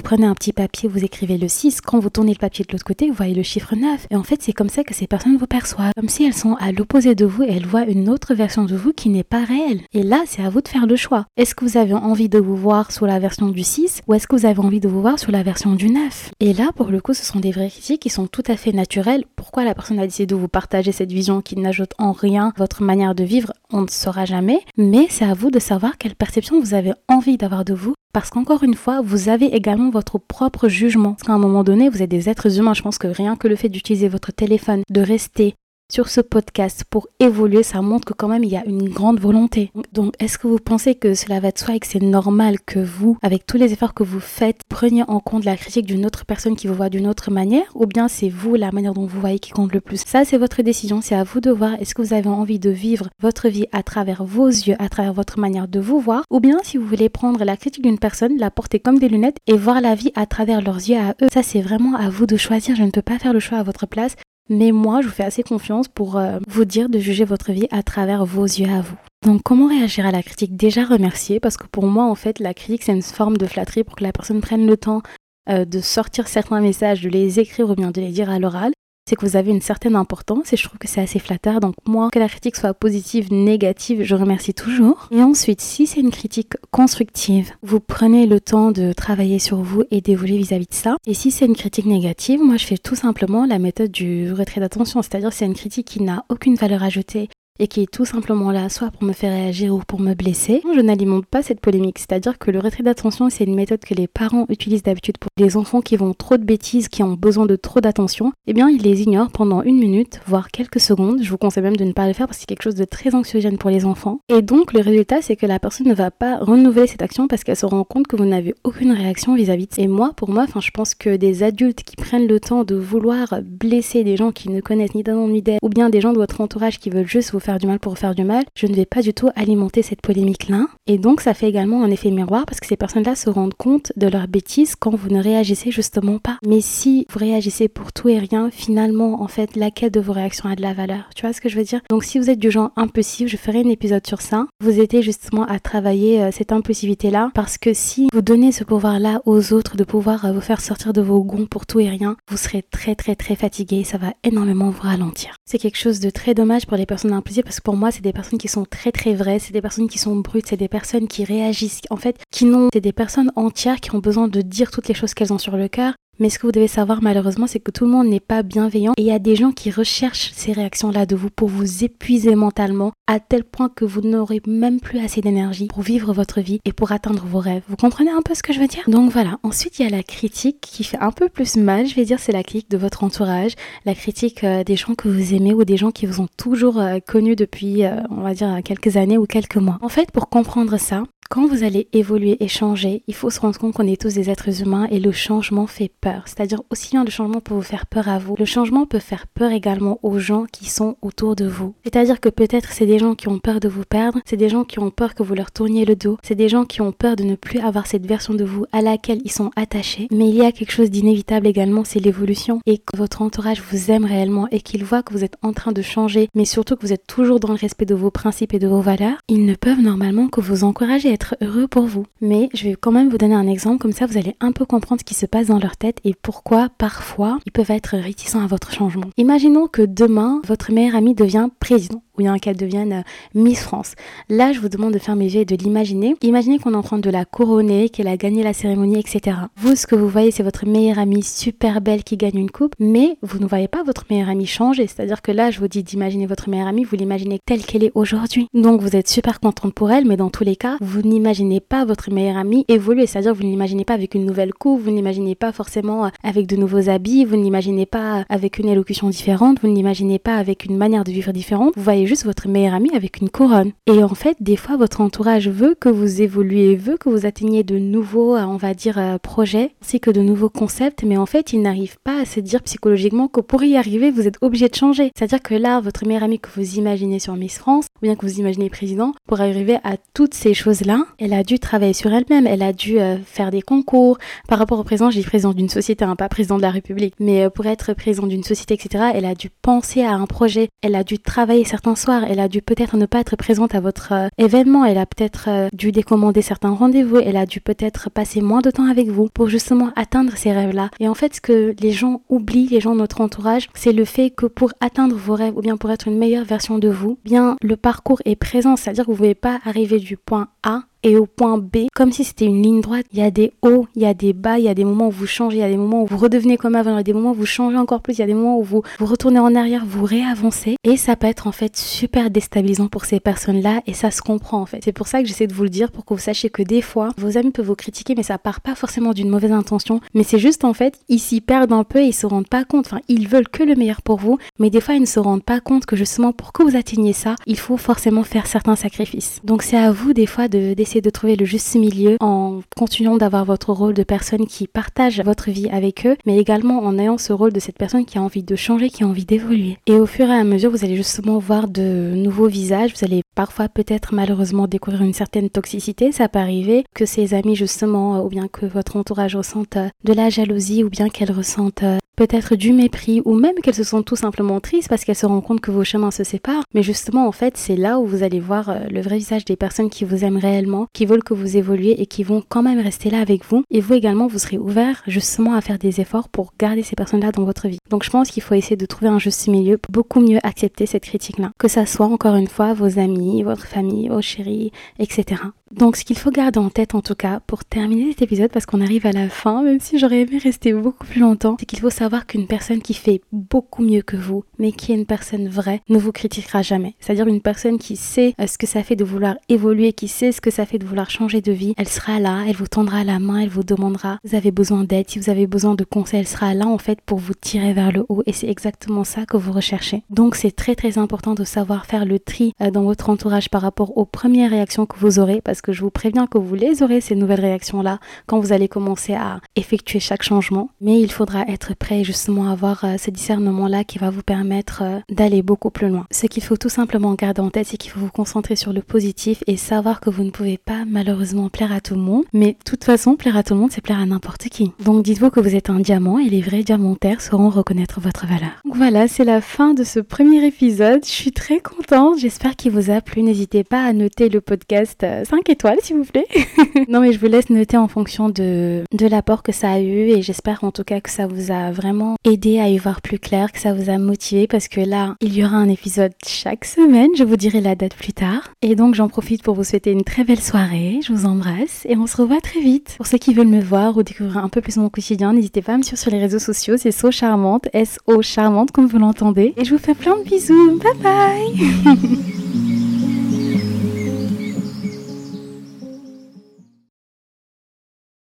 prenez 0.00 0.26
un 0.26 0.34
petit 0.34 0.52
papier, 0.52 0.88
vous 0.88 1.04
écrivez 1.04 1.38
le 1.38 1.48
6, 1.48 1.80
quand 1.80 1.98
vous 1.98 2.10
tournez 2.10 2.32
le 2.32 2.38
papier 2.38 2.64
de 2.66 2.72
l'autre 2.72 2.84
côté, 2.84 3.08
vous 3.08 3.14
voyez 3.14 3.34
le 3.34 3.42
chiffre 3.42 3.74
9. 3.74 4.06
Et 4.10 4.16
en 4.16 4.22
fait, 4.22 4.42
c'est 4.42 4.52
comme 4.52 4.68
ça 4.68 4.84
que 4.84 4.94
ces 4.94 5.06
personnes 5.06 5.36
vous 5.36 5.46
perçoivent. 5.46 5.92
Comme 5.96 6.08
si 6.08 6.24
elles 6.24 6.34
sont 6.34 6.54
à 6.54 6.72
l'opposé 6.72 7.14
de 7.14 7.24
vous 7.24 7.42
et 7.42 7.52
elles 7.52 7.66
voient 7.66 7.86
une 7.86 8.08
autre 8.08 8.34
version 8.34 8.64
de 8.64 8.76
vous 8.76 8.92
qui 8.92 9.08
n'est 9.08 9.24
pas 9.24 9.44
réelle. 9.44 9.80
Et 9.92 10.02
là, 10.02 10.22
c'est 10.26 10.42
à 10.42 10.50
vous 10.50 10.60
de 10.60 10.68
faire 10.68 10.86
le 10.86 10.96
choix. 10.96 11.26
Est-ce 11.36 11.54
que 11.54 11.64
vous 11.64 11.76
avez 11.76 11.94
envie 11.94 12.28
de 12.28 12.38
vous 12.38 12.56
voir 12.56 12.92
sous 12.92 13.04
la 13.04 13.18
version 13.18 13.48
du 13.48 13.62
6 13.62 14.02
ou 14.06 14.14
est-ce 14.14 14.26
que 14.26 14.36
vous 14.36 14.46
avez 14.46 14.60
envie 14.60 14.80
de 14.80 14.88
vous 14.88 15.00
voir 15.00 15.18
sous 15.18 15.30
la 15.30 15.42
version 15.42 15.74
du 15.74 15.90
9 15.90 16.30
Et 16.40 16.52
là, 16.52 16.70
pour 16.74 16.88
le 16.88 17.00
coup, 17.00 17.14
ce 17.14 17.24
sont 17.24 17.40
des 17.40 17.52
vraies 17.52 17.70
critiques 17.70 18.02
qui 18.02 18.10
sont 18.10 18.26
tout 18.26 18.42
à 18.46 18.56
fait 18.56 18.72
naturelles. 18.72 19.24
Pourquoi 19.36 19.64
la 19.64 19.74
personne 19.74 19.98
a 19.98 20.06
décidé 20.06 20.26
de 20.26 20.34
vous 20.34 20.48
partager 20.48 20.92
cette 20.92 21.12
vision 21.12 21.40
qui 21.40 21.56
n'ajoute 21.68 21.92
en 21.98 22.12
rien 22.12 22.54
votre 22.56 22.82
manière 22.82 23.14
de 23.14 23.24
vivre, 23.24 23.52
on 23.70 23.82
ne 23.82 23.88
saura 23.88 24.24
jamais, 24.24 24.60
mais 24.78 25.06
c'est 25.10 25.26
à 25.26 25.34
vous 25.34 25.50
de 25.50 25.58
savoir 25.58 25.98
quelle 25.98 26.14
perception 26.14 26.60
vous 26.60 26.72
avez 26.72 26.94
envie 27.08 27.36
d'avoir 27.36 27.66
de 27.66 27.74
vous. 27.74 27.92
Parce 28.14 28.30
qu'encore 28.30 28.64
une 28.64 28.74
fois, 28.74 29.02
vous 29.02 29.28
avez 29.28 29.54
également 29.54 29.90
votre 29.90 30.18
propre 30.18 30.68
jugement. 30.68 31.12
Parce 31.12 31.24
qu'à 31.24 31.34
un 31.34 31.38
moment 31.38 31.64
donné, 31.64 31.90
vous 31.90 32.02
êtes 32.02 32.10
des 32.10 32.30
êtres 32.30 32.58
humains. 32.58 32.72
Je 32.72 32.80
pense 32.80 32.96
que 32.96 33.06
rien 33.06 33.36
que 33.36 33.48
le 33.48 33.54
fait 33.54 33.68
d'utiliser 33.68 34.08
votre 34.08 34.32
téléphone, 34.32 34.82
de 34.88 35.00
rester 35.02 35.54
sur 35.90 36.08
ce 36.08 36.20
podcast 36.20 36.84
pour 36.88 37.08
évoluer, 37.18 37.62
ça 37.62 37.80
montre 37.80 38.06
que 38.06 38.12
quand 38.12 38.28
même 38.28 38.44
il 38.44 38.50
y 38.50 38.56
a 38.56 38.64
une 38.66 38.90
grande 38.90 39.20
volonté. 39.20 39.72
Donc 39.92 40.14
est-ce 40.18 40.36
que 40.38 40.46
vous 40.46 40.58
pensez 40.58 40.94
que 40.94 41.14
cela 41.14 41.40
va 41.40 41.50
de 41.50 41.58
soi 41.58 41.76
et 41.76 41.80
que 41.80 41.86
c'est 41.86 42.02
normal 42.02 42.60
que 42.60 42.78
vous, 42.78 43.16
avec 43.22 43.46
tous 43.46 43.56
les 43.56 43.72
efforts 43.72 43.94
que 43.94 44.02
vous 44.02 44.20
faites, 44.20 44.60
preniez 44.68 45.02
en 45.08 45.20
compte 45.20 45.46
la 45.46 45.56
critique 45.56 45.86
d'une 45.86 46.04
autre 46.04 46.26
personne 46.26 46.56
qui 46.56 46.66
vous 46.66 46.74
voit 46.74 46.90
d'une 46.90 47.06
autre 47.06 47.30
manière 47.30 47.64
ou 47.74 47.86
bien 47.86 48.06
c'est 48.08 48.28
vous 48.28 48.54
la 48.54 48.70
manière 48.70 48.92
dont 48.92 49.06
vous 49.06 49.20
voyez 49.20 49.38
qui 49.38 49.50
compte 49.50 49.72
le 49.72 49.80
plus? 49.80 50.02
Ça 50.06 50.26
c'est 50.26 50.36
votre 50.36 50.60
décision, 50.62 51.00
c'est 51.00 51.14
à 51.14 51.24
vous 51.24 51.40
de 51.40 51.50
voir 51.50 51.74
est-ce 51.80 51.94
que 51.94 52.02
vous 52.02 52.12
avez 52.12 52.28
envie 52.28 52.58
de 52.58 52.70
vivre 52.70 53.08
votre 53.22 53.48
vie 53.48 53.66
à 53.72 53.82
travers 53.82 54.24
vos 54.24 54.48
yeux, 54.48 54.76
à 54.78 54.90
travers 54.90 55.14
votre 55.14 55.38
manière 55.38 55.68
de 55.68 55.80
vous 55.80 56.00
voir 56.00 56.24
ou 56.30 56.38
bien 56.38 56.58
si 56.62 56.76
vous 56.76 56.86
voulez 56.86 57.08
prendre 57.08 57.42
la 57.44 57.56
critique 57.56 57.84
d'une 57.84 57.98
personne, 57.98 58.36
la 58.36 58.50
porter 58.50 58.78
comme 58.78 58.98
des 58.98 59.08
lunettes 59.08 59.38
et 59.46 59.56
voir 59.56 59.80
la 59.80 59.94
vie 59.94 60.12
à 60.14 60.26
travers 60.26 60.60
leurs 60.60 60.76
yeux 60.76 60.98
à 60.98 61.14
eux? 61.22 61.28
Ça 61.32 61.42
c'est 61.42 61.62
vraiment 61.62 61.94
à 61.96 62.10
vous 62.10 62.26
de 62.26 62.36
choisir, 62.36 62.76
je 62.76 62.82
ne 62.82 62.90
peux 62.90 63.00
pas 63.00 63.18
faire 63.18 63.32
le 63.32 63.40
choix 63.40 63.58
à 63.58 63.62
votre 63.62 63.86
place. 63.86 64.16
Mais 64.48 64.72
moi, 64.72 65.02
je 65.02 65.08
vous 65.08 65.12
fais 65.12 65.24
assez 65.24 65.42
confiance 65.42 65.88
pour 65.88 66.16
euh, 66.16 66.38
vous 66.48 66.64
dire 66.64 66.88
de 66.88 66.98
juger 66.98 67.24
votre 67.24 67.52
vie 67.52 67.68
à 67.70 67.82
travers 67.82 68.24
vos 68.24 68.44
yeux 68.44 68.68
à 68.68 68.80
vous. 68.80 68.96
Donc 69.24 69.42
comment 69.42 69.68
réagir 69.68 70.06
à 70.06 70.10
la 70.10 70.22
critique? 70.22 70.56
Déjà 70.56 70.84
remercier, 70.84 71.40
parce 71.40 71.56
que 71.56 71.66
pour 71.66 71.86
moi, 71.86 72.04
en 72.04 72.14
fait, 72.14 72.38
la 72.38 72.54
critique, 72.54 72.82
c'est 72.84 72.92
une 72.92 73.02
forme 73.02 73.36
de 73.36 73.46
flatterie 73.46 73.84
pour 73.84 73.96
que 73.96 74.04
la 74.04 74.12
personne 74.12 74.40
prenne 74.40 74.66
le 74.66 74.76
temps 74.76 75.02
euh, 75.50 75.64
de 75.64 75.80
sortir 75.80 76.28
certains 76.28 76.60
messages, 76.60 77.02
de 77.02 77.08
les 77.08 77.40
écrire 77.40 77.70
ou 77.70 77.74
bien 77.74 77.90
de 77.90 78.00
les 78.00 78.10
dire 78.10 78.30
à 78.30 78.38
l'oral 78.38 78.72
c'est 79.08 79.16
que 79.16 79.24
vous 79.24 79.36
avez 79.36 79.50
une 79.50 79.62
certaine 79.62 79.96
importance 79.96 80.52
et 80.52 80.56
je 80.58 80.64
trouve 80.64 80.78
que 80.78 80.86
c'est 80.86 81.00
assez 81.00 81.18
flatteur. 81.18 81.60
Donc 81.60 81.74
moi, 81.86 82.10
que 82.12 82.18
la 82.18 82.28
critique 82.28 82.56
soit 82.56 82.74
positive, 82.74 83.32
négative, 83.32 84.02
je 84.02 84.14
remercie 84.14 84.52
toujours. 84.52 85.08
Et 85.10 85.22
ensuite, 85.22 85.62
si 85.62 85.86
c'est 85.86 86.00
une 86.00 86.10
critique 86.10 86.52
constructive, 86.72 87.52
vous 87.62 87.80
prenez 87.80 88.26
le 88.26 88.38
temps 88.38 88.70
de 88.70 88.92
travailler 88.92 89.38
sur 89.38 89.62
vous 89.62 89.84
et 89.90 90.02
d'évoluer 90.02 90.36
vis-à-vis 90.36 90.66
de 90.66 90.74
ça. 90.74 90.96
Et 91.06 91.14
si 91.14 91.30
c'est 91.30 91.46
une 91.46 91.56
critique 91.56 91.86
négative, 91.86 92.40
moi 92.42 92.58
je 92.58 92.66
fais 92.66 92.76
tout 92.76 92.96
simplement 92.96 93.46
la 93.46 93.58
méthode 93.58 93.90
du 93.90 94.30
retrait 94.30 94.60
d'attention, 94.60 95.00
c'est-à-dire 95.00 95.32
c'est 95.32 95.46
une 95.46 95.54
critique 95.54 95.86
qui 95.86 96.02
n'a 96.02 96.26
aucune 96.28 96.56
valeur 96.56 96.82
ajoutée 96.82 97.30
et 97.58 97.68
qui 97.68 97.82
est 97.82 97.90
tout 97.90 98.04
simplement 98.04 98.50
là 98.50 98.68
soit 98.68 98.90
pour 98.90 99.04
me 99.04 99.12
faire 99.12 99.32
réagir 99.32 99.74
ou 99.74 99.82
pour 99.86 100.00
me 100.00 100.14
blesser. 100.14 100.62
Je 100.74 100.80
n'alimente 100.80 101.26
pas 101.26 101.42
cette 101.42 101.60
polémique, 101.60 101.98
c'est-à-dire 101.98 102.38
que 102.38 102.50
le 102.50 102.60
retrait 102.60 102.82
d'attention, 102.82 103.30
c'est 103.30 103.44
une 103.44 103.54
méthode 103.54 103.80
que 103.80 103.94
les 103.94 104.06
parents 104.06 104.46
utilisent 104.48 104.82
d'habitude 104.82 105.18
pour 105.18 105.30
les 105.36 105.56
enfants 105.56 105.80
qui 105.80 105.96
vont 105.96 106.14
trop 106.14 106.36
de 106.36 106.44
bêtises, 106.44 106.88
qui 106.88 107.02
ont 107.02 107.14
besoin 107.14 107.46
de 107.46 107.56
trop 107.56 107.80
d'attention. 107.80 108.32
Eh 108.46 108.52
bien, 108.52 108.68
ils 108.68 108.82
les 108.82 109.02
ignorent 109.02 109.30
pendant 109.30 109.62
une 109.62 109.78
minute, 109.78 110.20
voire 110.26 110.50
quelques 110.50 110.80
secondes. 110.80 111.22
Je 111.22 111.30
vous 111.30 111.38
conseille 111.38 111.62
même 111.62 111.76
de 111.76 111.84
ne 111.84 111.92
pas 111.92 112.06
le 112.06 112.12
faire 112.12 112.26
parce 112.26 112.38
que 112.38 112.42
c'est 112.42 112.46
quelque 112.46 112.62
chose 112.62 112.74
de 112.74 112.84
très 112.84 113.14
anxiogène 113.14 113.58
pour 113.58 113.70
les 113.70 113.84
enfants. 113.84 114.20
Et 114.28 114.42
donc, 114.42 114.72
le 114.72 114.80
résultat, 114.80 115.22
c'est 115.22 115.36
que 115.36 115.46
la 115.46 115.58
personne 115.58 115.88
ne 115.88 115.94
va 115.94 116.10
pas 116.10 116.38
renouveler 116.38 116.86
cette 116.86 117.02
action 117.02 117.28
parce 117.28 117.44
qu'elle 117.44 117.56
se 117.56 117.66
rend 117.66 117.84
compte 117.84 118.06
que 118.06 118.16
vous 118.16 118.24
n'avez 118.24 118.54
aucune 118.64 118.92
réaction 118.92 119.34
vis-à-vis 119.34 119.66
de 119.66 119.80
Et 119.80 119.88
moi, 119.88 120.12
pour 120.16 120.30
moi, 120.30 120.44
enfin, 120.44 120.60
je 120.60 120.70
pense 120.70 120.94
que 120.94 121.16
des 121.16 121.42
adultes 121.42 121.82
qui 121.82 121.96
prennent 121.96 122.26
le 122.26 122.40
temps 122.40 122.64
de 122.64 122.74
vouloir 122.74 123.40
blesser 123.42 124.04
des 124.04 124.16
gens 124.16 124.32
qui 124.32 124.50
ne 124.50 124.60
connaissent 124.60 124.94
ni 124.94 125.02
d'un 125.02 125.26
ni 125.28 125.42
d'aide, 125.42 125.58
ou 125.62 125.68
bien 125.68 125.90
des 125.90 126.00
gens 126.00 126.12
de 126.12 126.18
votre 126.18 126.40
entourage 126.40 126.78
qui 126.78 126.90
veulent 126.90 127.06
juste 127.06 127.32
vous 127.32 127.40
faire 127.40 127.47
du 127.56 127.66
mal 127.66 127.78
pour 127.78 127.96
faire 127.96 128.14
du 128.14 128.24
mal, 128.24 128.44
je 128.54 128.66
ne 128.66 128.74
vais 128.74 128.84
pas 128.84 129.00
du 129.00 129.14
tout 129.14 129.30
alimenter 129.34 129.80
cette 129.80 130.02
polémique-là. 130.02 130.66
Et 130.86 130.98
donc 130.98 131.22
ça 131.22 131.32
fait 131.32 131.48
également 131.48 131.82
un 131.82 131.90
effet 131.90 132.10
miroir 132.10 132.44
parce 132.44 132.60
que 132.60 132.66
ces 132.66 132.76
personnes-là 132.76 133.14
se 133.14 133.30
rendent 133.30 133.54
compte 133.54 133.92
de 133.96 134.06
leurs 134.06 134.28
bêtises 134.28 134.76
quand 134.76 134.94
vous 134.94 135.08
ne 135.08 135.22
réagissez 135.22 135.70
justement 135.70 136.18
pas. 136.18 136.36
Mais 136.46 136.60
si 136.60 137.06
vous 137.10 137.18
réagissez 137.18 137.68
pour 137.68 137.92
tout 137.92 138.10
et 138.10 138.18
rien, 138.18 138.50
finalement, 138.50 139.22
en 139.22 139.28
fait, 139.28 139.56
laquelle 139.56 139.90
de 139.90 140.00
vos 140.00 140.12
réactions 140.12 140.50
a 140.50 140.56
de 140.56 140.62
la 140.62 140.74
valeur? 140.74 141.08
Tu 141.14 141.22
vois 141.22 141.32
ce 141.32 141.40
que 141.40 141.48
je 141.48 141.56
veux 141.56 141.64
dire? 141.64 141.80
Donc 141.88 142.04
si 142.04 142.18
vous 142.18 142.28
êtes 142.28 142.38
du 142.38 142.50
genre 142.50 142.72
impulsif, 142.76 143.28
je 143.28 143.36
ferai 143.36 143.60
un 143.60 143.68
épisode 143.68 144.06
sur 144.06 144.20
ça. 144.20 144.46
Vous 144.62 144.80
aidez 144.80 145.00
justement 145.00 145.46
à 145.46 145.58
travailler 145.60 146.22
euh, 146.22 146.30
cette 146.32 146.52
impulsivité-là 146.52 147.30
parce 147.34 147.56
que 147.58 147.72
si 147.72 148.08
vous 148.12 148.22
donnez 148.22 148.52
ce 148.52 148.64
pouvoir-là 148.64 149.22
aux 149.24 149.52
autres 149.52 149.76
de 149.76 149.84
pouvoir 149.84 150.24
euh, 150.24 150.32
vous 150.32 150.40
faire 150.40 150.60
sortir 150.60 150.92
de 150.92 151.00
vos 151.00 151.22
gonds 151.22 151.46
pour 151.46 151.66
tout 151.66 151.80
et 151.80 151.88
rien, 151.88 152.16
vous 152.30 152.36
serez 152.36 152.62
très 152.62 152.94
très 152.94 153.14
très 153.14 153.36
fatigué. 153.36 153.84
Ça 153.84 153.98
va 153.98 154.12
énormément 154.24 154.70
vous 154.70 154.82
ralentir. 154.82 155.36
C'est 155.44 155.58
quelque 155.58 155.78
chose 155.78 156.00
de 156.00 156.10
très 156.10 156.34
dommage 156.34 156.66
pour 156.66 156.76
les 156.76 156.86
personnes 156.86 157.12
impulsives 157.12 157.37
parce 157.42 157.56
que 157.56 157.62
pour 157.62 157.76
moi, 157.76 157.90
c'est 157.90 158.02
des 158.02 158.12
personnes 158.12 158.38
qui 158.38 158.48
sont 158.48 158.64
très 158.64 158.92
très 158.92 159.14
vraies, 159.14 159.38
c'est 159.38 159.52
des 159.52 159.62
personnes 159.62 159.88
qui 159.88 159.98
sont 159.98 160.16
brutes, 160.16 160.46
c'est 160.48 160.56
des 160.56 160.68
personnes 160.68 161.08
qui 161.08 161.24
réagissent, 161.24 161.80
en 161.90 161.96
fait, 161.96 162.18
qui 162.30 162.44
n'ont, 162.44 162.68
c'est 162.72 162.80
des 162.80 162.92
personnes 162.92 163.32
entières 163.36 163.80
qui 163.80 163.94
ont 163.94 163.98
besoin 163.98 164.28
de 164.28 164.40
dire 164.40 164.70
toutes 164.70 164.88
les 164.88 164.94
choses 164.94 165.14
qu'elles 165.14 165.32
ont 165.32 165.38
sur 165.38 165.56
le 165.56 165.68
cœur 165.68 165.94
mais 166.18 166.30
ce 166.30 166.38
que 166.38 166.46
vous 166.46 166.52
devez 166.52 166.68
savoir 166.68 167.02
malheureusement, 167.02 167.46
c'est 167.46 167.60
que 167.60 167.70
tout 167.70 167.84
le 167.84 167.90
monde 167.90 168.08
n'est 168.08 168.20
pas 168.20 168.42
bienveillant 168.42 168.92
et 168.96 169.02
il 169.02 169.06
y 169.06 169.12
a 169.12 169.18
des 169.18 169.36
gens 169.36 169.52
qui 169.52 169.70
recherchent 169.70 170.32
ces 170.34 170.52
réactions-là 170.52 171.06
de 171.06 171.16
vous 171.16 171.30
pour 171.30 171.48
vous 171.48 171.84
épuiser 171.84 172.34
mentalement 172.34 172.92
à 173.06 173.20
tel 173.20 173.44
point 173.44 173.68
que 173.68 173.84
vous 173.84 174.00
n'aurez 174.00 174.40
même 174.46 174.80
plus 174.80 174.98
assez 174.98 175.20
d'énergie 175.20 175.66
pour 175.66 175.82
vivre 175.82 176.12
votre 176.12 176.40
vie 176.40 176.60
et 176.64 176.72
pour 176.72 176.92
atteindre 176.92 177.24
vos 177.24 177.38
rêves. 177.38 177.62
Vous 177.68 177.76
comprenez 177.76 178.10
un 178.10 178.22
peu 178.22 178.34
ce 178.34 178.42
que 178.42 178.52
je 178.52 178.60
veux 178.60 178.66
dire? 178.66 178.84
Donc 178.88 179.10
voilà, 179.10 179.38
ensuite 179.42 179.78
il 179.78 179.84
y 179.84 179.86
a 179.86 179.96
la 179.96 180.02
critique 180.02 180.60
qui 180.60 180.84
fait 180.84 180.98
un 180.98 181.12
peu 181.12 181.28
plus 181.28 181.56
mal, 181.56 181.86
je 181.86 181.94
vais 181.94 182.04
dire 182.04 182.18
c'est 182.20 182.32
la 182.32 182.42
critique 182.42 182.70
de 182.70 182.78
votre 182.78 183.04
entourage, 183.04 183.52
la 183.84 183.94
critique 183.94 184.44
euh, 184.44 184.64
des 184.64 184.76
gens 184.76 184.94
que 184.94 185.08
vous 185.08 185.34
aimez 185.34 185.54
ou 185.54 185.64
des 185.64 185.76
gens 185.76 185.90
qui 185.90 186.06
vous 186.06 186.20
ont 186.20 186.28
toujours 186.36 186.78
euh, 186.78 186.98
connu 187.06 187.36
depuis 187.36 187.84
euh, 187.84 188.00
on 188.10 188.22
va 188.22 188.34
dire 188.34 188.60
quelques 188.64 188.96
années 188.96 189.18
ou 189.18 189.26
quelques 189.26 189.56
mois. 189.56 189.78
En 189.80 189.88
fait, 189.88 190.10
pour 190.10 190.28
comprendre 190.28 190.78
ça, 190.78 191.02
quand 191.30 191.46
vous 191.46 191.62
allez 191.62 191.88
évoluer 191.92 192.38
et 192.40 192.48
changer, 192.48 193.02
il 193.06 193.14
faut 193.14 193.28
se 193.28 193.38
rendre 193.38 193.58
compte 193.58 193.74
qu'on 193.74 193.86
est 193.86 194.00
tous 194.00 194.14
des 194.14 194.30
êtres 194.30 194.62
humains 194.62 194.86
et 194.90 194.98
le 194.98 195.12
changement 195.12 195.66
fait 195.66 195.90
peur. 196.00 196.22
C'est-à-dire 196.24 196.62
aussi 196.70 196.92
bien 196.92 197.04
le 197.04 197.10
changement 197.10 197.40
peut 197.40 197.52
vous 197.52 197.60
faire 197.60 197.84
peur 197.84 198.08
à 198.08 198.18
vous, 198.18 198.34
le 198.38 198.46
changement 198.46 198.86
peut 198.86 198.98
faire 198.98 199.26
peur 199.26 199.52
également 199.52 199.98
aux 200.02 200.18
gens 200.18 200.46
qui 200.50 200.70
sont 200.70 200.96
autour 201.02 201.36
de 201.36 201.46
vous. 201.46 201.74
C'est-à-dire 201.84 202.20
que 202.20 202.30
peut-être 202.30 202.72
c'est 202.72 202.86
des 202.86 202.98
gens 202.98 203.14
qui 203.14 203.28
ont 203.28 203.38
peur 203.38 203.60
de 203.60 203.68
vous 203.68 203.84
perdre, 203.84 204.20
c'est 204.24 204.38
des 204.38 204.48
gens 204.48 204.64
qui 204.64 204.78
ont 204.78 204.90
peur 204.90 205.14
que 205.14 205.22
vous 205.22 205.34
leur 205.34 205.50
tourniez 205.50 205.84
le 205.84 205.96
dos, 205.96 206.16
c'est 206.22 206.34
des 206.34 206.48
gens 206.48 206.64
qui 206.64 206.80
ont 206.80 206.92
peur 206.92 207.14
de 207.14 207.24
ne 207.24 207.34
plus 207.34 207.60
avoir 207.60 207.86
cette 207.86 208.06
version 208.06 208.32
de 208.32 208.44
vous 208.44 208.64
à 208.72 208.80
laquelle 208.80 209.20
ils 209.22 209.30
sont 209.30 209.50
attachés. 209.54 210.08
Mais 210.10 210.30
il 210.30 210.34
y 210.34 210.46
a 210.46 210.52
quelque 210.52 210.72
chose 210.72 210.90
d'inévitable 210.90 211.46
également, 211.46 211.84
c'est 211.84 212.00
l'évolution 212.00 212.60
et 212.64 212.78
que 212.78 212.96
votre 212.96 213.20
entourage 213.20 213.62
vous 213.70 213.90
aime 213.90 214.06
réellement 214.06 214.48
et 214.50 214.62
qu'il 214.62 214.82
voit 214.82 215.02
que 215.02 215.12
vous 215.12 215.24
êtes 215.24 215.36
en 215.42 215.52
train 215.52 215.72
de 215.72 215.82
changer, 215.82 216.30
mais 216.34 216.46
surtout 216.46 216.74
que 216.76 216.86
vous 216.86 216.94
êtes 216.94 217.06
toujours 217.06 217.38
dans 217.38 217.48
le 217.48 217.54
respect 217.54 217.84
de 217.84 217.94
vos 217.94 218.10
principes 218.10 218.54
et 218.54 218.58
de 218.58 218.66
vos 218.66 218.80
valeurs, 218.80 219.18
ils 219.28 219.44
ne 219.44 219.54
peuvent 219.54 219.82
normalement 219.82 220.28
que 220.28 220.40
vous 220.40 220.64
encourager 220.64 221.17
heureux 221.40 221.68
pour 221.68 221.84
vous. 221.84 222.06
Mais 222.20 222.48
je 222.54 222.64
vais 222.64 222.74
quand 222.74 222.92
même 222.92 223.08
vous 223.08 223.18
donner 223.18 223.34
un 223.34 223.46
exemple, 223.46 223.78
comme 223.78 223.92
ça 223.92 224.06
vous 224.06 224.18
allez 224.18 224.36
un 224.40 224.52
peu 224.52 224.64
comprendre 224.64 225.00
ce 225.00 225.04
qui 225.04 225.14
se 225.14 225.26
passe 225.26 225.48
dans 225.48 225.58
leur 225.58 225.76
tête 225.76 225.98
et 226.04 226.14
pourquoi 226.14 226.68
parfois 226.78 227.38
ils 227.46 227.52
peuvent 227.52 227.70
être 227.70 227.96
réticents 227.96 228.42
à 228.42 228.46
votre 228.46 228.72
changement. 228.72 229.08
Imaginons 229.16 229.66
que 229.66 229.82
demain, 229.82 230.40
votre 230.46 230.72
meilleur 230.72 230.96
ami 230.96 231.14
devient 231.14 231.48
président 231.60 232.02
ou 232.18 232.22
bien 232.22 232.38
qu'elle 232.38 232.56
devienne 232.56 232.92
euh, 232.92 233.02
Miss 233.34 233.60
France. 233.60 233.94
Là, 234.28 234.52
je 234.52 234.60
vous 234.60 234.68
demande 234.68 234.92
de 234.92 234.98
faire 234.98 235.16
mes 235.16 235.26
yeux 235.26 235.42
et 235.42 235.44
de 235.44 235.56
l'imaginer. 235.56 236.16
Imaginez 236.22 236.58
qu'on 236.58 236.74
est 236.74 236.76
en 236.76 236.82
train 236.82 236.98
de 236.98 237.10
la 237.10 237.24
couronner, 237.24 237.88
qu'elle 237.88 238.08
a 238.08 238.16
gagné 238.16 238.42
la 238.42 238.52
cérémonie, 238.52 238.98
etc. 238.98 239.36
Vous, 239.56 239.76
ce 239.76 239.86
que 239.86 239.94
vous 239.94 240.08
voyez, 240.08 240.30
c'est 240.30 240.42
votre 240.42 240.66
meilleure 240.66 240.98
amie 240.98 241.22
super 241.22 241.80
belle 241.80 242.02
qui 242.02 242.16
gagne 242.16 242.38
une 242.38 242.50
coupe, 242.50 242.74
mais 242.80 243.16
vous 243.22 243.38
ne 243.38 243.46
voyez 243.46 243.68
pas 243.68 243.82
votre 243.82 244.04
meilleure 244.10 244.28
amie 244.28 244.46
changer. 244.46 244.86
C'est-à-dire 244.86 245.22
que 245.22 245.32
là, 245.32 245.50
je 245.50 245.60
vous 245.60 245.68
dis 245.68 245.82
d'imaginer 245.82 246.26
votre 246.26 246.48
meilleure 246.48 246.66
amie, 246.66 246.84
vous 246.84 246.96
l'imaginez 246.96 247.38
telle 247.44 247.64
qu'elle 247.64 247.84
est 247.84 247.92
aujourd'hui. 247.94 248.48
Donc, 248.52 248.80
vous 248.80 248.96
êtes 248.96 249.08
super 249.08 249.38
contente 249.40 249.72
pour 249.74 249.90
elle, 249.90 250.04
mais 250.04 250.16
dans 250.16 250.30
tous 250.30 250.44
les 250.44 250.56
cas, 250.56 250.76
vous 250.80 251.02
n'imaginez 251.02 251.60
pas 251.60 251.84
votre 251.84 252.10
meilleure 252.10 252.36
amie 252.36 252.64
évoluer. 252.68 253.06
C'est-à-dire 253.06 253.32
que 253.32 253.38
vous 253.38 253.44
n'imaginez 253.44 253.84
pas 253.84 253.94
avec 253.94 254.14
une 254.14 254.26
nouvelle 254.26 254.52
coupe, 254.52 254.82
vous 254.82 254.90
n'imaginez 254.90 255.34
pas 255.34 255.52
forcément 255.52 256.06
euh, 256.06 256.08
avec 256.24 256.46
de 256.46 256.56
nouveaux 256.56 256.88
habits, 256.88 257.24
vous 257.24 257.36
n'imaginez 257.36 257.86
pas 257.86 258.24
avec 258.28 258.58
une 258.58 258.68
élocution 258.68 259.08
différente, 259.08 259.60
vous 259.62 259.68
n'imaginez 259.68 260.18
pas 260.18 260.36
avec 260.36 260.64
une 260.64 260.76
manière 260.76 261.04
de 261.04 261.12
vivre 261.12 261.32
différente. 261.32 261.74
Vous 261.76 261.82
voyez 261.82 262.07
juste 262.08 262.24
votre 262.24 262.48
meilleur 262.48 262.74
ami 262.74 262.90
avec 262.94 263.20
une 263.20 263.30
couronne. 263.30 263.72
Et 263.86 264.02
en 264.02 264.14
fait, 264.14 264.36
des 264.40 264.56
fois, 264.56 264.76
votre 264.76 265.00
entourage 265.00 265.48
veut 265.48 265.76
que 265.78 265.88
vous 265.88 266.22
évoluez, 266.22 266.74
veut 266.74 266.96
que 266.96 267.08
vous 267.08 267.26
atteigniez 267.26 267.62
de 267.62 267.78
nouveaux, 267.78 268.34
euh, 268.34 268.44
on 268.44 268.56
va 268.56 268.74
dire, 268.74 268.98
euh, 268.98 269.18
projets, 269.18 269.72
ainsi 269.82 270.00
que 270.00 270.10
de 270.10 270.20
nouveaux 270.20 270.48
concepts, 270.48 271.04
mais 271.04 271.16
en 271.16 271.26
fait, 271.26 271.52
il 271.52 271.62
n'arrive 271.62 271.98
pas 272.02 272.20
à 272.20 272.24
se 272.24 272.40
dire 272.40 272.62
psychologiquement 272.62 273.28
que 273.28 273.40
pour 273.40 273.62
y 273.62 273.76
arriver, 273.76 274.10
vous 274.10 274.26
êtes 274.26 274.38
obligé 274.40 274.68
de 274.68 274.74
changer. 274.74 275.12
C'est-à-dire 275.16 275.42
que 275.42 275.54
là, 275.54 275.80
votre 275.80 276.06
meilleur 276.06 276.22
ami 276.22 276.40
que 276.40 276.48
vous 276.56 276.76
imaginez 276.76 277.18
sur 277.18 277.34
Miss 277.36 277.58
France, 277.58 277.86
ou 277.96 278.06
bien 278.06 278.16
que 278.16 278.26
vous 278.26 278.38
imaginez 278.40 278.70
président, 278.70 279.12
pour 279.26 279.40
arriver 279.40 279.76
à 279.84 279.96
toutes 280.14 280.34
ces 280.34 280.54
choses-là, 280.54 281.04
elle 281.18 281.34
a 281.34 281.44
dû 281.44 281.58
travailler 281.58 281.92
sur 281.92 282.12
elle-même, 282.12 282.46
elle 282.46 282.62
a 282.62 282.72
dû 282.72 282.98
euh, 282.98 283.18
faire 283.24 283.50
des 283.50 283.62
concours. 283.62 284.18
Par 284.48 284.58
rapport 284.58 284.78
au 284.78 284.84
président, 284.84 285.10
je 285.10 285.18
dis 285.18 285.24
président 285.24 285.52
d'une 285.52 285.68
société, 285.68 286.04
hein, 286.04 286.16
pas 286.16 286.28
président 286.28 286.56
de 286.56 286.62
la 286.62 286.70
République, 286.70 287.14
mais 287.20 287.50
pour 287.50 287.66
être 287.66 287.92
président 287.92 288.26
d'une 288.26 288.44
société, 288.44 288.74
etc., 288.74 289.04
elle 289.14 289.26
a 289.26 289.34
dû 289.34 289.50
penser 289.50 290.02
à 290.02 290.14
un 290.14 290.26
projet, 290.26 290.68
elle 290.82 290.94
a 290.94 291.04
dû 291.04 291.18
travailler 291.18 291.64
certains 291.64 291.96
soirs, 291.98 292.24
elle 292.28 292.40
a 292.40 292.48
dû 292.48 292.62
peut-être 292.62 292.96
ne 292.96 293.06
pas 293.06 293.20
être 293.20 293.36
présente 293.36 293.74
à 293.74 293.80
votre 293.80 294.12
événement, 294.38 294.84
elle 294.84 294.98
a 294.98 295.06
peut-être 295.06 295.68
dû 295.72 295.92
décommander 295.92 296.42
certains 296.42 296.70
rendez-vous, 296.70 297.18
elle 297.18 297.36
a 297.36 297.46
dû 297.46 297.60
peut-être 297.60 298.10
passer 298.10 298.40
moins 298.40 298.60
de 298.60 298.70
temps 298.70 298.88
avec 298.88 299.08
vous 299.08 299.28
pour 299.28 299.48
justement 299.48 299.90
atteindre 299.96 300.36
ces 300.36 300.52
rêves-là. 300.52 300.90
Et 301.00 301.08
en 301.08 301.14
fait, 301.14 301.34
ce 301.36 301.40
que 301.40 301.74
les 301.80 301.92
gens 301.92 302.22
oublient, 302.28 302.68
les 302.68 302.80
gens 302.80 302.94
de 302.94 303.00
notre 303.00 303.20
entourage, 303.20 303.68
c'est 303.74 303.92
le 303.92 304.04
fait 304.04 304.30
que 304.30 304.46
pour 304.46 304.72
atteindre 304.80 305.16
vos 305.16 305.34
rêves 305.34 305.56
ou 305.56 305.60
bien 305.60 305.76
pour 305.76 305.90
être 305.90 306.08
une 306.08 306.18
meilleure 306.18 306.44
version 306.44 306.78
de 306.78 306.88
vous, 306.88 307.18
bien 307.24 307.56
le 307.62 307.76
parcours 307.76 308.22
est 308.24 308.36
présent, 308.36 308.76
c'est-à-dire 308.76 309.04
que 309.04 309.10
vous 309.10 309.14
ne 309.14 309.18
pouvez 309.18 309.34
pas 309.34 309.58
arriver 309.64 309.98
du 309.98 310.16
point 310.16 310.48
A 310.62 310.82
et 311.02 311.16
au 311.16 311.26
point 311.26 311.58
B, 311.58 311.86
comme 311.94 312.12
si 312.12 312.24
c'était 312.24 312.44
une 312.44 312.62
ligne 312.62 312.80
droite. 312.80 313.06
Il 313.12 313.18
y 313.18 313.22
a 313.22 313.30
des 313.30 313.52
hauts, 313.62 313.86
il 313.94 314.02
y 314.02 314.06
a 314.06 314.14
des 314.14 314.32
bas, 314.32 314.58
il 314.58 314.64
y 314.64 314.68
a 314.68 314.74
des 314.74 314.84
moments 314.84 315.08
où 315.08 315.12
vous 315.12 315.26
changez, 315.26 315.58
il 315.58 315.60
y 315.60 315.64
a 315.64 315.68
des 315.68 315.76
moments 315.76 316.02
où 316.02 316.06
vous 316.06 316.16
redevenez 316.16 316.56
comme 316.56 316.74
avant, 316.74 316.92
il 316.92 316.96
y 316.96 317.00
a 317.00 317.02
des 317.02 317.12
moments 317.12 317.30
où 317.30 317.34
vous 317.34 317.46
changez 317.46 317.76
encore 317.76 318.02
plus, 318.02 318.14
il 318.14 318.20
y 318.20 318.22
a 318.22 318.26
des 318.26 318.34
moments 318.34 318.58
où 318.58 318.62
vous, 318.62 318.82
vous 318.98 319.06
retournez 319.06 319.38
en 319.38 319.54
arrière, 319.54 319.84
vous 319.86 320.04
réavancez. 320.04 320.76
Et 320.84 320.96
ça 320.96 321.16
peut 321.16 321.26
être 321.26 321.46
en 321.46 321.52
fait 321.52 321.76
super 321.76 322.30
déstabilisant 322.30 322.88
pour 322.88 323.04
ces 323.04 323.20
personnes-là 323.20 323.82
et 323.86 323.94
ça 323.94 324.10
se 324.10 324.22
comprend 324.22 324.60
en 324.60 324.66
fait. 324.66 324.80
C'est 324.84 324.92
pour 324.92 325.06
ça 325.06 325.22
que 325.22 325.28
j'essaie 325.28 325.46
de 325.46 325.54
vous 325.54 325.62
le 325.62 325.68
dire 325.68 325.90
pour 325.90 326.04
que 326.04 326.14
vous 326.14 326.20
sachiez 326.20 326.50
que 326.50 326.62
des 326.62 326.82
fois, 326.82 327.10
vos 327.16 327.38
amis 327.38 327.50
peuvent 327.50 327.66
vous 327.66 327.74
critiquer, 327.74 328.14
mais 328.16 328.22
ça 328.22 328.38
part 328.38 328.60
pas 328.60 328.74
forcément 328.74 329.12
d'une 329.12 329.28
mauvaise 329.28 329.52
intention. 329.52 330.00
Mais 330.14 330.24
c'est 330.24 330.38
juste 330.38 330.64
en 330.64 330.74
fait, 330.74 331.00
ils 331.08 331.18
s'y 331.18 331.40
perdent 331.40 331.72
un 331.72 331.84
peu 331.84 332.00
et 332.00 332.06
ils 332.06 332.12
se 332.12 332.26
rendent 332.26 332.48
pas 332.48 332.64
compte. 332.64 332.86
Enfin, 332.86 333.00
ils 333.08 333.28
veulent 333.28 333.48
que 333.48 333.62
le 333.62 333.74
meilleur 333.74 334.02
pour 334.02 334.18
vous, 334.18 334.38
mais 334.58 334.70
des 334.70 334.80
fois, 334.80 334.94
ils 334.94 335.00
ne 335.00 335.06
se 335.06 335.20
rendent 335.20 335.44
pas 335.44 335.60
compte 335.60 335.86
que 335.86 335.96
justement 335.96 336.32
pour 336.32 336.52
que 336.52 336.62
vous 336.62 336.76
atteigniez 336.76 337.12
ça, 337.12 337.36
il 337.46 337.58
faut 337.58 337.76
forcément 337.76 338.24
faire 338.24 338.46
certains 338.46 338.76
sacrifices. 338.76 339.40
Donc 339.44 339.62
c'est 339.62 339.76
à 339.76 339.92
vous 339.92 340.12
des 340.12 340.26
fois 340.26 340.48
de 340.96 341.10
trouver 341.10 341.36
le 341.36 341.44
juste 341.44 341.74
milieu 341.74 342.16
en 342.20 342.60
continuant 342.76 343.16
d'avoir 343.16 343.44
votre 343.44 343.72
rôle 343.72 343.94
de 343.94 344.02
personne 344.02 344.46
qui 344.46 344.66
partage 344.66 345.20
votre 345.20 345.50
vie 345.50 345.68
avec 345.68 346.06
eux, 346.06 346.16
mais 346.26 346.38
également 346.38 346.80
en 346.80 346.98
ayant 346.98 347.18
ce 347.18 347.32
rôle 347.32 347.52
de 347.52 347.60
cette 347.60 347.76
personne 347.76 348.06
qui 348.06 348.18
a 348.18 348.22
envie 348.22 348.42
de 348.42 348.56
changer, 348.56 348.88
qui 348.88 349.04
a 349.04 349.06
envie 349.06 349.26
d'évoluer. 349.26 349.76
Et 349.86 349.94
au 349.94 350.06
fur 350.06 350.28
et 350.28 350.34
à 350.34 350.44
mesure, 350.44 350.70
vous 350.70 350.84
allez 350.84 350.96
justement 350.96 351.38
voir 351.38 351.68
de 351.68 352.14
nouveaux 352.14 352.48
visages, 352.48 352.94
vous 352.94 353.04
allez 353.04 353.22
parfois 353.34 353.68
peut-être 353.68 354.14
malheureusement 354.14 354.66
découvrir 354.66 355.02
une 355.02 355.12
certaine 355.12 355.50
toxicité, 355.50 356.10
ça 356.10 356.28
peut 356.28 356.38
arriver 356.38 356.84
que 356.94 357.06
ces 357.06 357.34
amis 357.34 357.54
justement, 357.54 358.24
ou 358.24 358.28
bien 358.28 358.48
que 358.48 358.66
votre 358.66 358.96
entourage 358.96 359.36
ressente 359.36 359.76
de 360.04 360.12
la 360.12 360.30
jalousie, 360.30 360.84
ou 360.84 360.90
bien 360.90 361.08
qu'elle 361.08 361.32
ressente 361.32 361.84
peut-être 362.18 362.56
du 362.56 362.72
mépris 362.72 363.22
ou 363.24 363.34
même 363.34 363.54
qu'elles 363.62 363.76
se 363.76 363.84
sont 363.84 364.02
tout 364.02 364.16
simplement 364.16 364.58
tristes 364.58 364.88
parce 364.88 365.04
qu'elles 365.04 365.14
se 365.14 365.24
rendent 365.24 365.44
compte 365.44 365.60
que 365.60 365.70
vos 365.70 365.84
chemins 365.84 366.10
se 366.10 366.24
séparent. 366.24 366.64
Mais 366.74 366.82
justement, 366.82 367.28
en 367.28 367.32
fait, 367.32 367.56
c'est 367.56 367.76
là 367.76 368.00
où 368.00 368.06
vous 368.06 368.24
allez 368.24 368.40
voir 368.40 368.70
euh, 368.70 368.80
le 368.90 369.00
vrai 369.00 369.18
visage 369.18 369.44
des 369.44 369.54
personnes 369.54 369.88
qui 369.88 370.04
vous 370.04 370.24
aiment 370.24 370.36
réellement, 370.36 370.88
qui 370.92 371.06
veulent 371.06 371.22
que 371.22 371.32
vous 371.32 371.56
évoluiez 371.56 372.02
et 372.02 372.06
qui 372.06 372.24
vont 372.24 372.42
quand 372.48 372.64
même 372.64 372.80
rester 372.80 373.08
là 373.08 373.20
avec 373.20 373.44
vous. 373.44 373.62
Et 373.70 373.80
vous 373.80 373.94
également, 373.94 374.26
vous 374.26 374.40
serez 374.40 374.58
ouvert 374.58 375.00
justement 375.06 375.54
à 375.54 375.60
faire 375.60 375.78
des 375.78 376.00
efforts 376.00 376.28
pour 376.28 376.54
garder 376.58 376.82
ces 376.82 376.96
personnes-là 376.96 377.30
dans 377.30 377.44
votre 377.44 377.68
vie. 377.68 377.78
Donc 377.88 378.02
je 378.02 378.10
pense 378.10 378.32
qu'il 378.32 378.42
faut 378.42 378.54
essayer 378.54 378.74
de 378.74 378.86
trouver 378.86 379.12
un 379.12 379.20
juste 379.20 379.46
milieu 379.46 379.78
pour 379.78 379.92
beaucoup 379.92 380.18
mieux 380.18 380.40
accepter 380.42 380.86
cette 380.86 381.04
critique-là. 381.04 381.52
Que 381.56 381.68
ça 381.68 381.86
soit 381.86 382.06
encore 382.06 382.34
une 382.34 382.48
fois 382.48 382.74
vos 382.74 382.98
amis, 382.98 383.44
votre 383.44 383.66
famille, 383.66 384.08
vos 384.08 384.22
chéris, 384.22 384.72
etc. 384.98 385.40
Donc 385.70 385.96
ce 385.96 386.04
qu'il 386.04 386.18
faut 386.18 386.30
garder 386.30 386.58
en 386.58 386.70
tête 386.70 386.94
en 386.94 387.02
tout 387.02 387.14
cas 387.14 387.40
pour 387.46 387.64
terminer 387.64 388.10
cet 388.10 388.22
épisode 388.22 388.50
parce 388.50 388.66
qu'on 388.66 388.80
arrive 388.80 389.06
à 389.06 389.12
la 389.12 389.28
fin, 389.28 389.62
même 389.62 389.80
si 389.80 389.98
j'aurais 389.98 390.22
aimé 390.22 390.38
rester 390.38 390.72
beaucoup 390.72 391.06
plus 391.06 391.20
longtemps, 391.20 391.56
c'est 391.58 391.66
qu'il 391.66 391.80
faut 391.80 391.90
savoir 391.90 392.26
qu'une 392.26 392.46
personne 392.46 392.80
qui 392.80 392.94
fait 392.94 393.20
beaucoup 393.32 393.82
mieux 393.82 394.02
que 394.02 394.16
vous, 394.16 394.44
mais 394.58 394.72
qui 394.72 394.92
est 394.92 394.94
une 394.94 395.06
personne 395.06 395.48
vraie, 395.48 395.82
ne 395.88 395.98
vous 395.98 396.12
critiquera 396.12 396.62
jamais. 396.62 396.94
C'est-à-dire 397.00 397.26
une 397.26 397.40
personne 397.40 397.78
qui 397.78 397.96
sait 397.96 398.34
euh, 398.40 398.46
ce 398.46 398.58
que 398.58 398.66
ça 398.66 398.82
fait 398.82 398.96
de 398.96 399.04
vouloir 399.04 399.36
évoluer, 399.48 399.92
qui 399.92 400.08
sait 400.08 400.32
ce 400.32 400.40
que 400.40 400.50
ça 400.50 400.66
fait 400.66 400.78
de 400.78 400.86
vouloir 400.86 401.10
changer 401.10 401.40
de 401.40 401.52
vie, 401.52 401.74
elle 401.76 401.88
sera 401.88 402.18
là, 402.18 402.44
elle 402.46 402.56
vous 402.56 402.66
tendra 402.66 403.04
la 403.04 403.18
main, 403.18 403.40
elle 403.40 403.48
vous 403.48 403.64
demandera, 403.64 404.18
vous 404.24 404.34
avez 404.34 404.50
besoin 404.50 404.84
d'aide, 404.84 405.08
si 405.08 405.18
vous 405.18 405.30
avez 405.30 405.46
besoin 405.46 405.74
de 405.74 405.84
conseils, 405.84 406.20
elle 406.20 406.26
sera 406.26 406.54
là 406.54 406.66
en 406.66 406.78
fait 406.78 407.00
pour 407.00 407.18
vous 407.18 407.34
tirer 407.34 407.72
vers 407.72 407.92
le 407.92 408.04
haut 408.08 408.22
et 408.26 408.32
c'est 408.32 408.48
exactement 408.48 409.04
ça 409.04 409.26
que 409.26 409.36
vous 409.36 409.52
recherchez. 409.52 410.02
Donc 410.10 410.34
c'est 410.34 410.50
très 410.50 410.74
très 410.74 410.98
important 410.98 411.34
de 411.34 411.44
savoir 411.44 411.86
faire 411.86 412.04
le 412.04 412.18
tri 412.18 412.52
euh, 412.60 412.70
dans 412.70 412.82
votre 412.82 413.10
entourage 413.10 413.50
par 413.50 413.62
rapport 413.62 413.96
aux 413.96 414.04
premières 414.04 414.50
réactions 414.50 414.86
que 414.86 414.98
vous 414.98 415.18
aurez 415.18 415.40
parce 415.40 415.57
que 415.60 415.72
je 415.72 415.82
vous 415.82 415.90
préviens 415.90 416.26
que 416.26 416.38
vous 416.38 416.54
les 416.54 416.82
aurez 416.82 417.00
ces 417.00 417.14
nouvelles 417.14 417.40
réactions-là 417.40 417.98
quand 418.26 418.40
vous 418.40 418.52
allez 418.52 418.68
commencer 418.68 419.14
à 419.14 419.40
effectuer 419.56 420.00
chaque 420.00 420.22
changement. 420.22 420.70
Mais 420.80 421.00
il 421.00 421.10
faudra 421.10 421.42
être 421.48 421.74
prêt 421.74 422.04
justement 422.04 422.48
à 422.48 422.52
avoir 422.52 422.84
euh, 422.84 422.96
ce 422.98 423.10
discernement-là 423.10 423.84
qui 423.84 423.98
va 423.98 424.10
vous 424.10 424.22
permettre 424.22 424.82
euh, 424.82 424.98
d'aller 425.10 425.42
beaucoup 425.42 425.70
plus 425.70 425.88
loin. 425.88 426.06
Ce 426.10 426.26
qu'il 426.26 426.42
faut 426.42 426.56
tout 426.56 426.68
simplement 426.68 427.14
garder 427.14 427.40
en 427.40 427.50
tête, 427.50 427.66
c'est 427.66 427.76
qu'il 427.76 427.90
faut 427.90 428.00
vous 428.00 428.10
concentrer 428.10 428.56
sur 428.56 428.72
le 428.72 428.82
positif 428.82 429.42
et 429.46 429.56
savoir 429.56 430.00
que 430.00 430.10
vous 430.10 430.24
ne 430.24 430.30
pouvez 430.30 430.58
pas 430.58 430.84
malheureusement 430.86 431.48
plaire 431.48 431.72
à 431.72 431.80
tout 431.80 431.94
le 431.94 432.00
monde. 432.00 432.24
Mais 432.32 432.52
de 432.52 432.64
toute 432.64 432.84
façon, 432.84 433.16
plaire 433.16 433.36
à 433.36 433.42
tout 433.42 433.54
le 433.54 433.60
monde, 433.60 433.72
c'est 433.72 433.80
plaire 433.80 434.00
à 434.00 434.06
n'importe 434.06 434.48
qui. 434.48 434.72
Donc 434.84 435.04
dites-vous 435.04 435.30
que 435.30 435.40
vous 435.40 435.54
êtes 435.54 435.70
un 435.70 435.80
diamant 435.80 436.18
et 436.18 436.28
les 436.28 436.40
vrais 436.40 436.62
diamantaires 436.62 437.20
sauront 437.20 437.50
reconnaître 437.50 438.00
votre 438.00 438.26
valeur. 438.26 438.62
Voilà, 438.64 439.08
c'est 439.08 439.24
la 439.24 439.40
fin 439.40 439.74
de 439.74 439.84
ce 439.84 440.00
premier 440.00 440.44
épisode. 440.46 441.04
Je 441.04 441.10
suis 441.10 441.32
très 441.32 441.60
contente. 441.60 442.18
J'espère 442.18 442.56
qu'il 442.56 442.72
vous 442.72 442.90
a 442.90 443.00
plu. 443.00 443.22
N'hésitez 443.22 443.64
pas 443.64 443.84
à 443.84 443.92
noter 443.92 444.28
le 444.28 444.40
podcast 444.40 445.04
5 445.24 445.47
étoiles 445.48 445.78
s'il 445.82 445.96
vous 445.96 446.04
plaît. 446.04 446.26
non, 446.88 447.00
mais 447.00 447.12
je 447.12 447.18
vous 447.18 447.26
laisse 447.26 447.50
noter 447.50 447.76
en 447.76 447.88
fonction 447.88 448.28
de, 448.28 448.84
de 448.92 449.06
l'apport 449.06 449.42
que 449.42 449.52
ça 449.52 449.70
a 449.72 449.80
eu 449.80 450.10
et 450.10 450.22
j'espère 450.22 450.64
en 450.64 450.70
tout 450.70 450.84
cas 450.84 451.00
que 451.00 451.10
ça 451.10 451.26
vous 451.26 451.50
a 451.50 451.70
vraiment 451.70 452.16
aidé 452.24 452.58
à 452.60 452.68
y 452.68 452.78
voir 452.78 453.00
plus 453.00 453.18
clair, 453.18 453.52
que 453.52 453.60
ça 453.60 453.72
vous 453.72 453.90
a 453.90 453.98
motivé 453.98 454.46
parce 454.46 454.68
que 454.68 454.80
là, 454.80 455.16
il 455.20 455.34
y 455.34 455.44
aura 455.44 455.56
un 455.56 455.68
épisode 455.68 456.12
chaque 456.26 456.64
semaine. 456.64 457.10
Je 457.16 457.24
vous 457.24 457.36
dirai 457.36 457.60
la 457.60 457.74
date 457.74 457.94
plus 457.94 458.12
tard. 458.12 458.50
Et 458.62 458.74
donc, 458.74 458.94
j'en 458.94 459.08
profite 459.08 459.42
pour 459.42 459.54
vous 459.54 459.64
souhaiter 459.64 459.92
une 459.92 460.04
très 460.04 460.24
belle 460.24 460.40
soirée. 460.40 461.00
Je 461.06 461.12
vous 461.12 461.26
embrasse 461.26 461.86
et 461.88 461.96
on 461.96 462.06
se 462.06 462.16
revoit 462.16 462.40
très 462.40 462.60
vite. 462.60 462.94
Pour 462.96 463.06
ceux 463.06 463.18
qui 463.18 463.34
veulent 463.34 463.48
me 463.48 463.60
voir 463.60 463.96
ou 463.96 464.02
découvrir 464.02 464.38
un 464.38 464.48
peu 464.48 464.60
plus 464.60 464.76
mon 464.76 464.88
quotidien, 464.88 465.32
n'hésitez 465.32 465.62
pas 465.62 465.74
à 465.74 465.78
me 465.78 465.82
suivre 465.82 466.00
sur 466.00 466.10
les 466.10 466.18
réseaux 466.18 466.38
sociaux. 466.38 466.76
C'est 466.76 466.92
So 466.92 467.10
Charmante, 467.10 467.68
S-O 467.72 468.22
Charmante 468.22 468.72
comme 468.72 468.86
vous 468.86 468.98
l'entendez. 468.98 469.54
Et 469.56 469.64
je 469.64 469.74
vous 469.74 469.80
fais 469.80 469.94
plein 469.94 470.16
de 470.16 470.24
bisous. 470.24 470.78
Bye 470.78 470.94
bye 471.02 472.64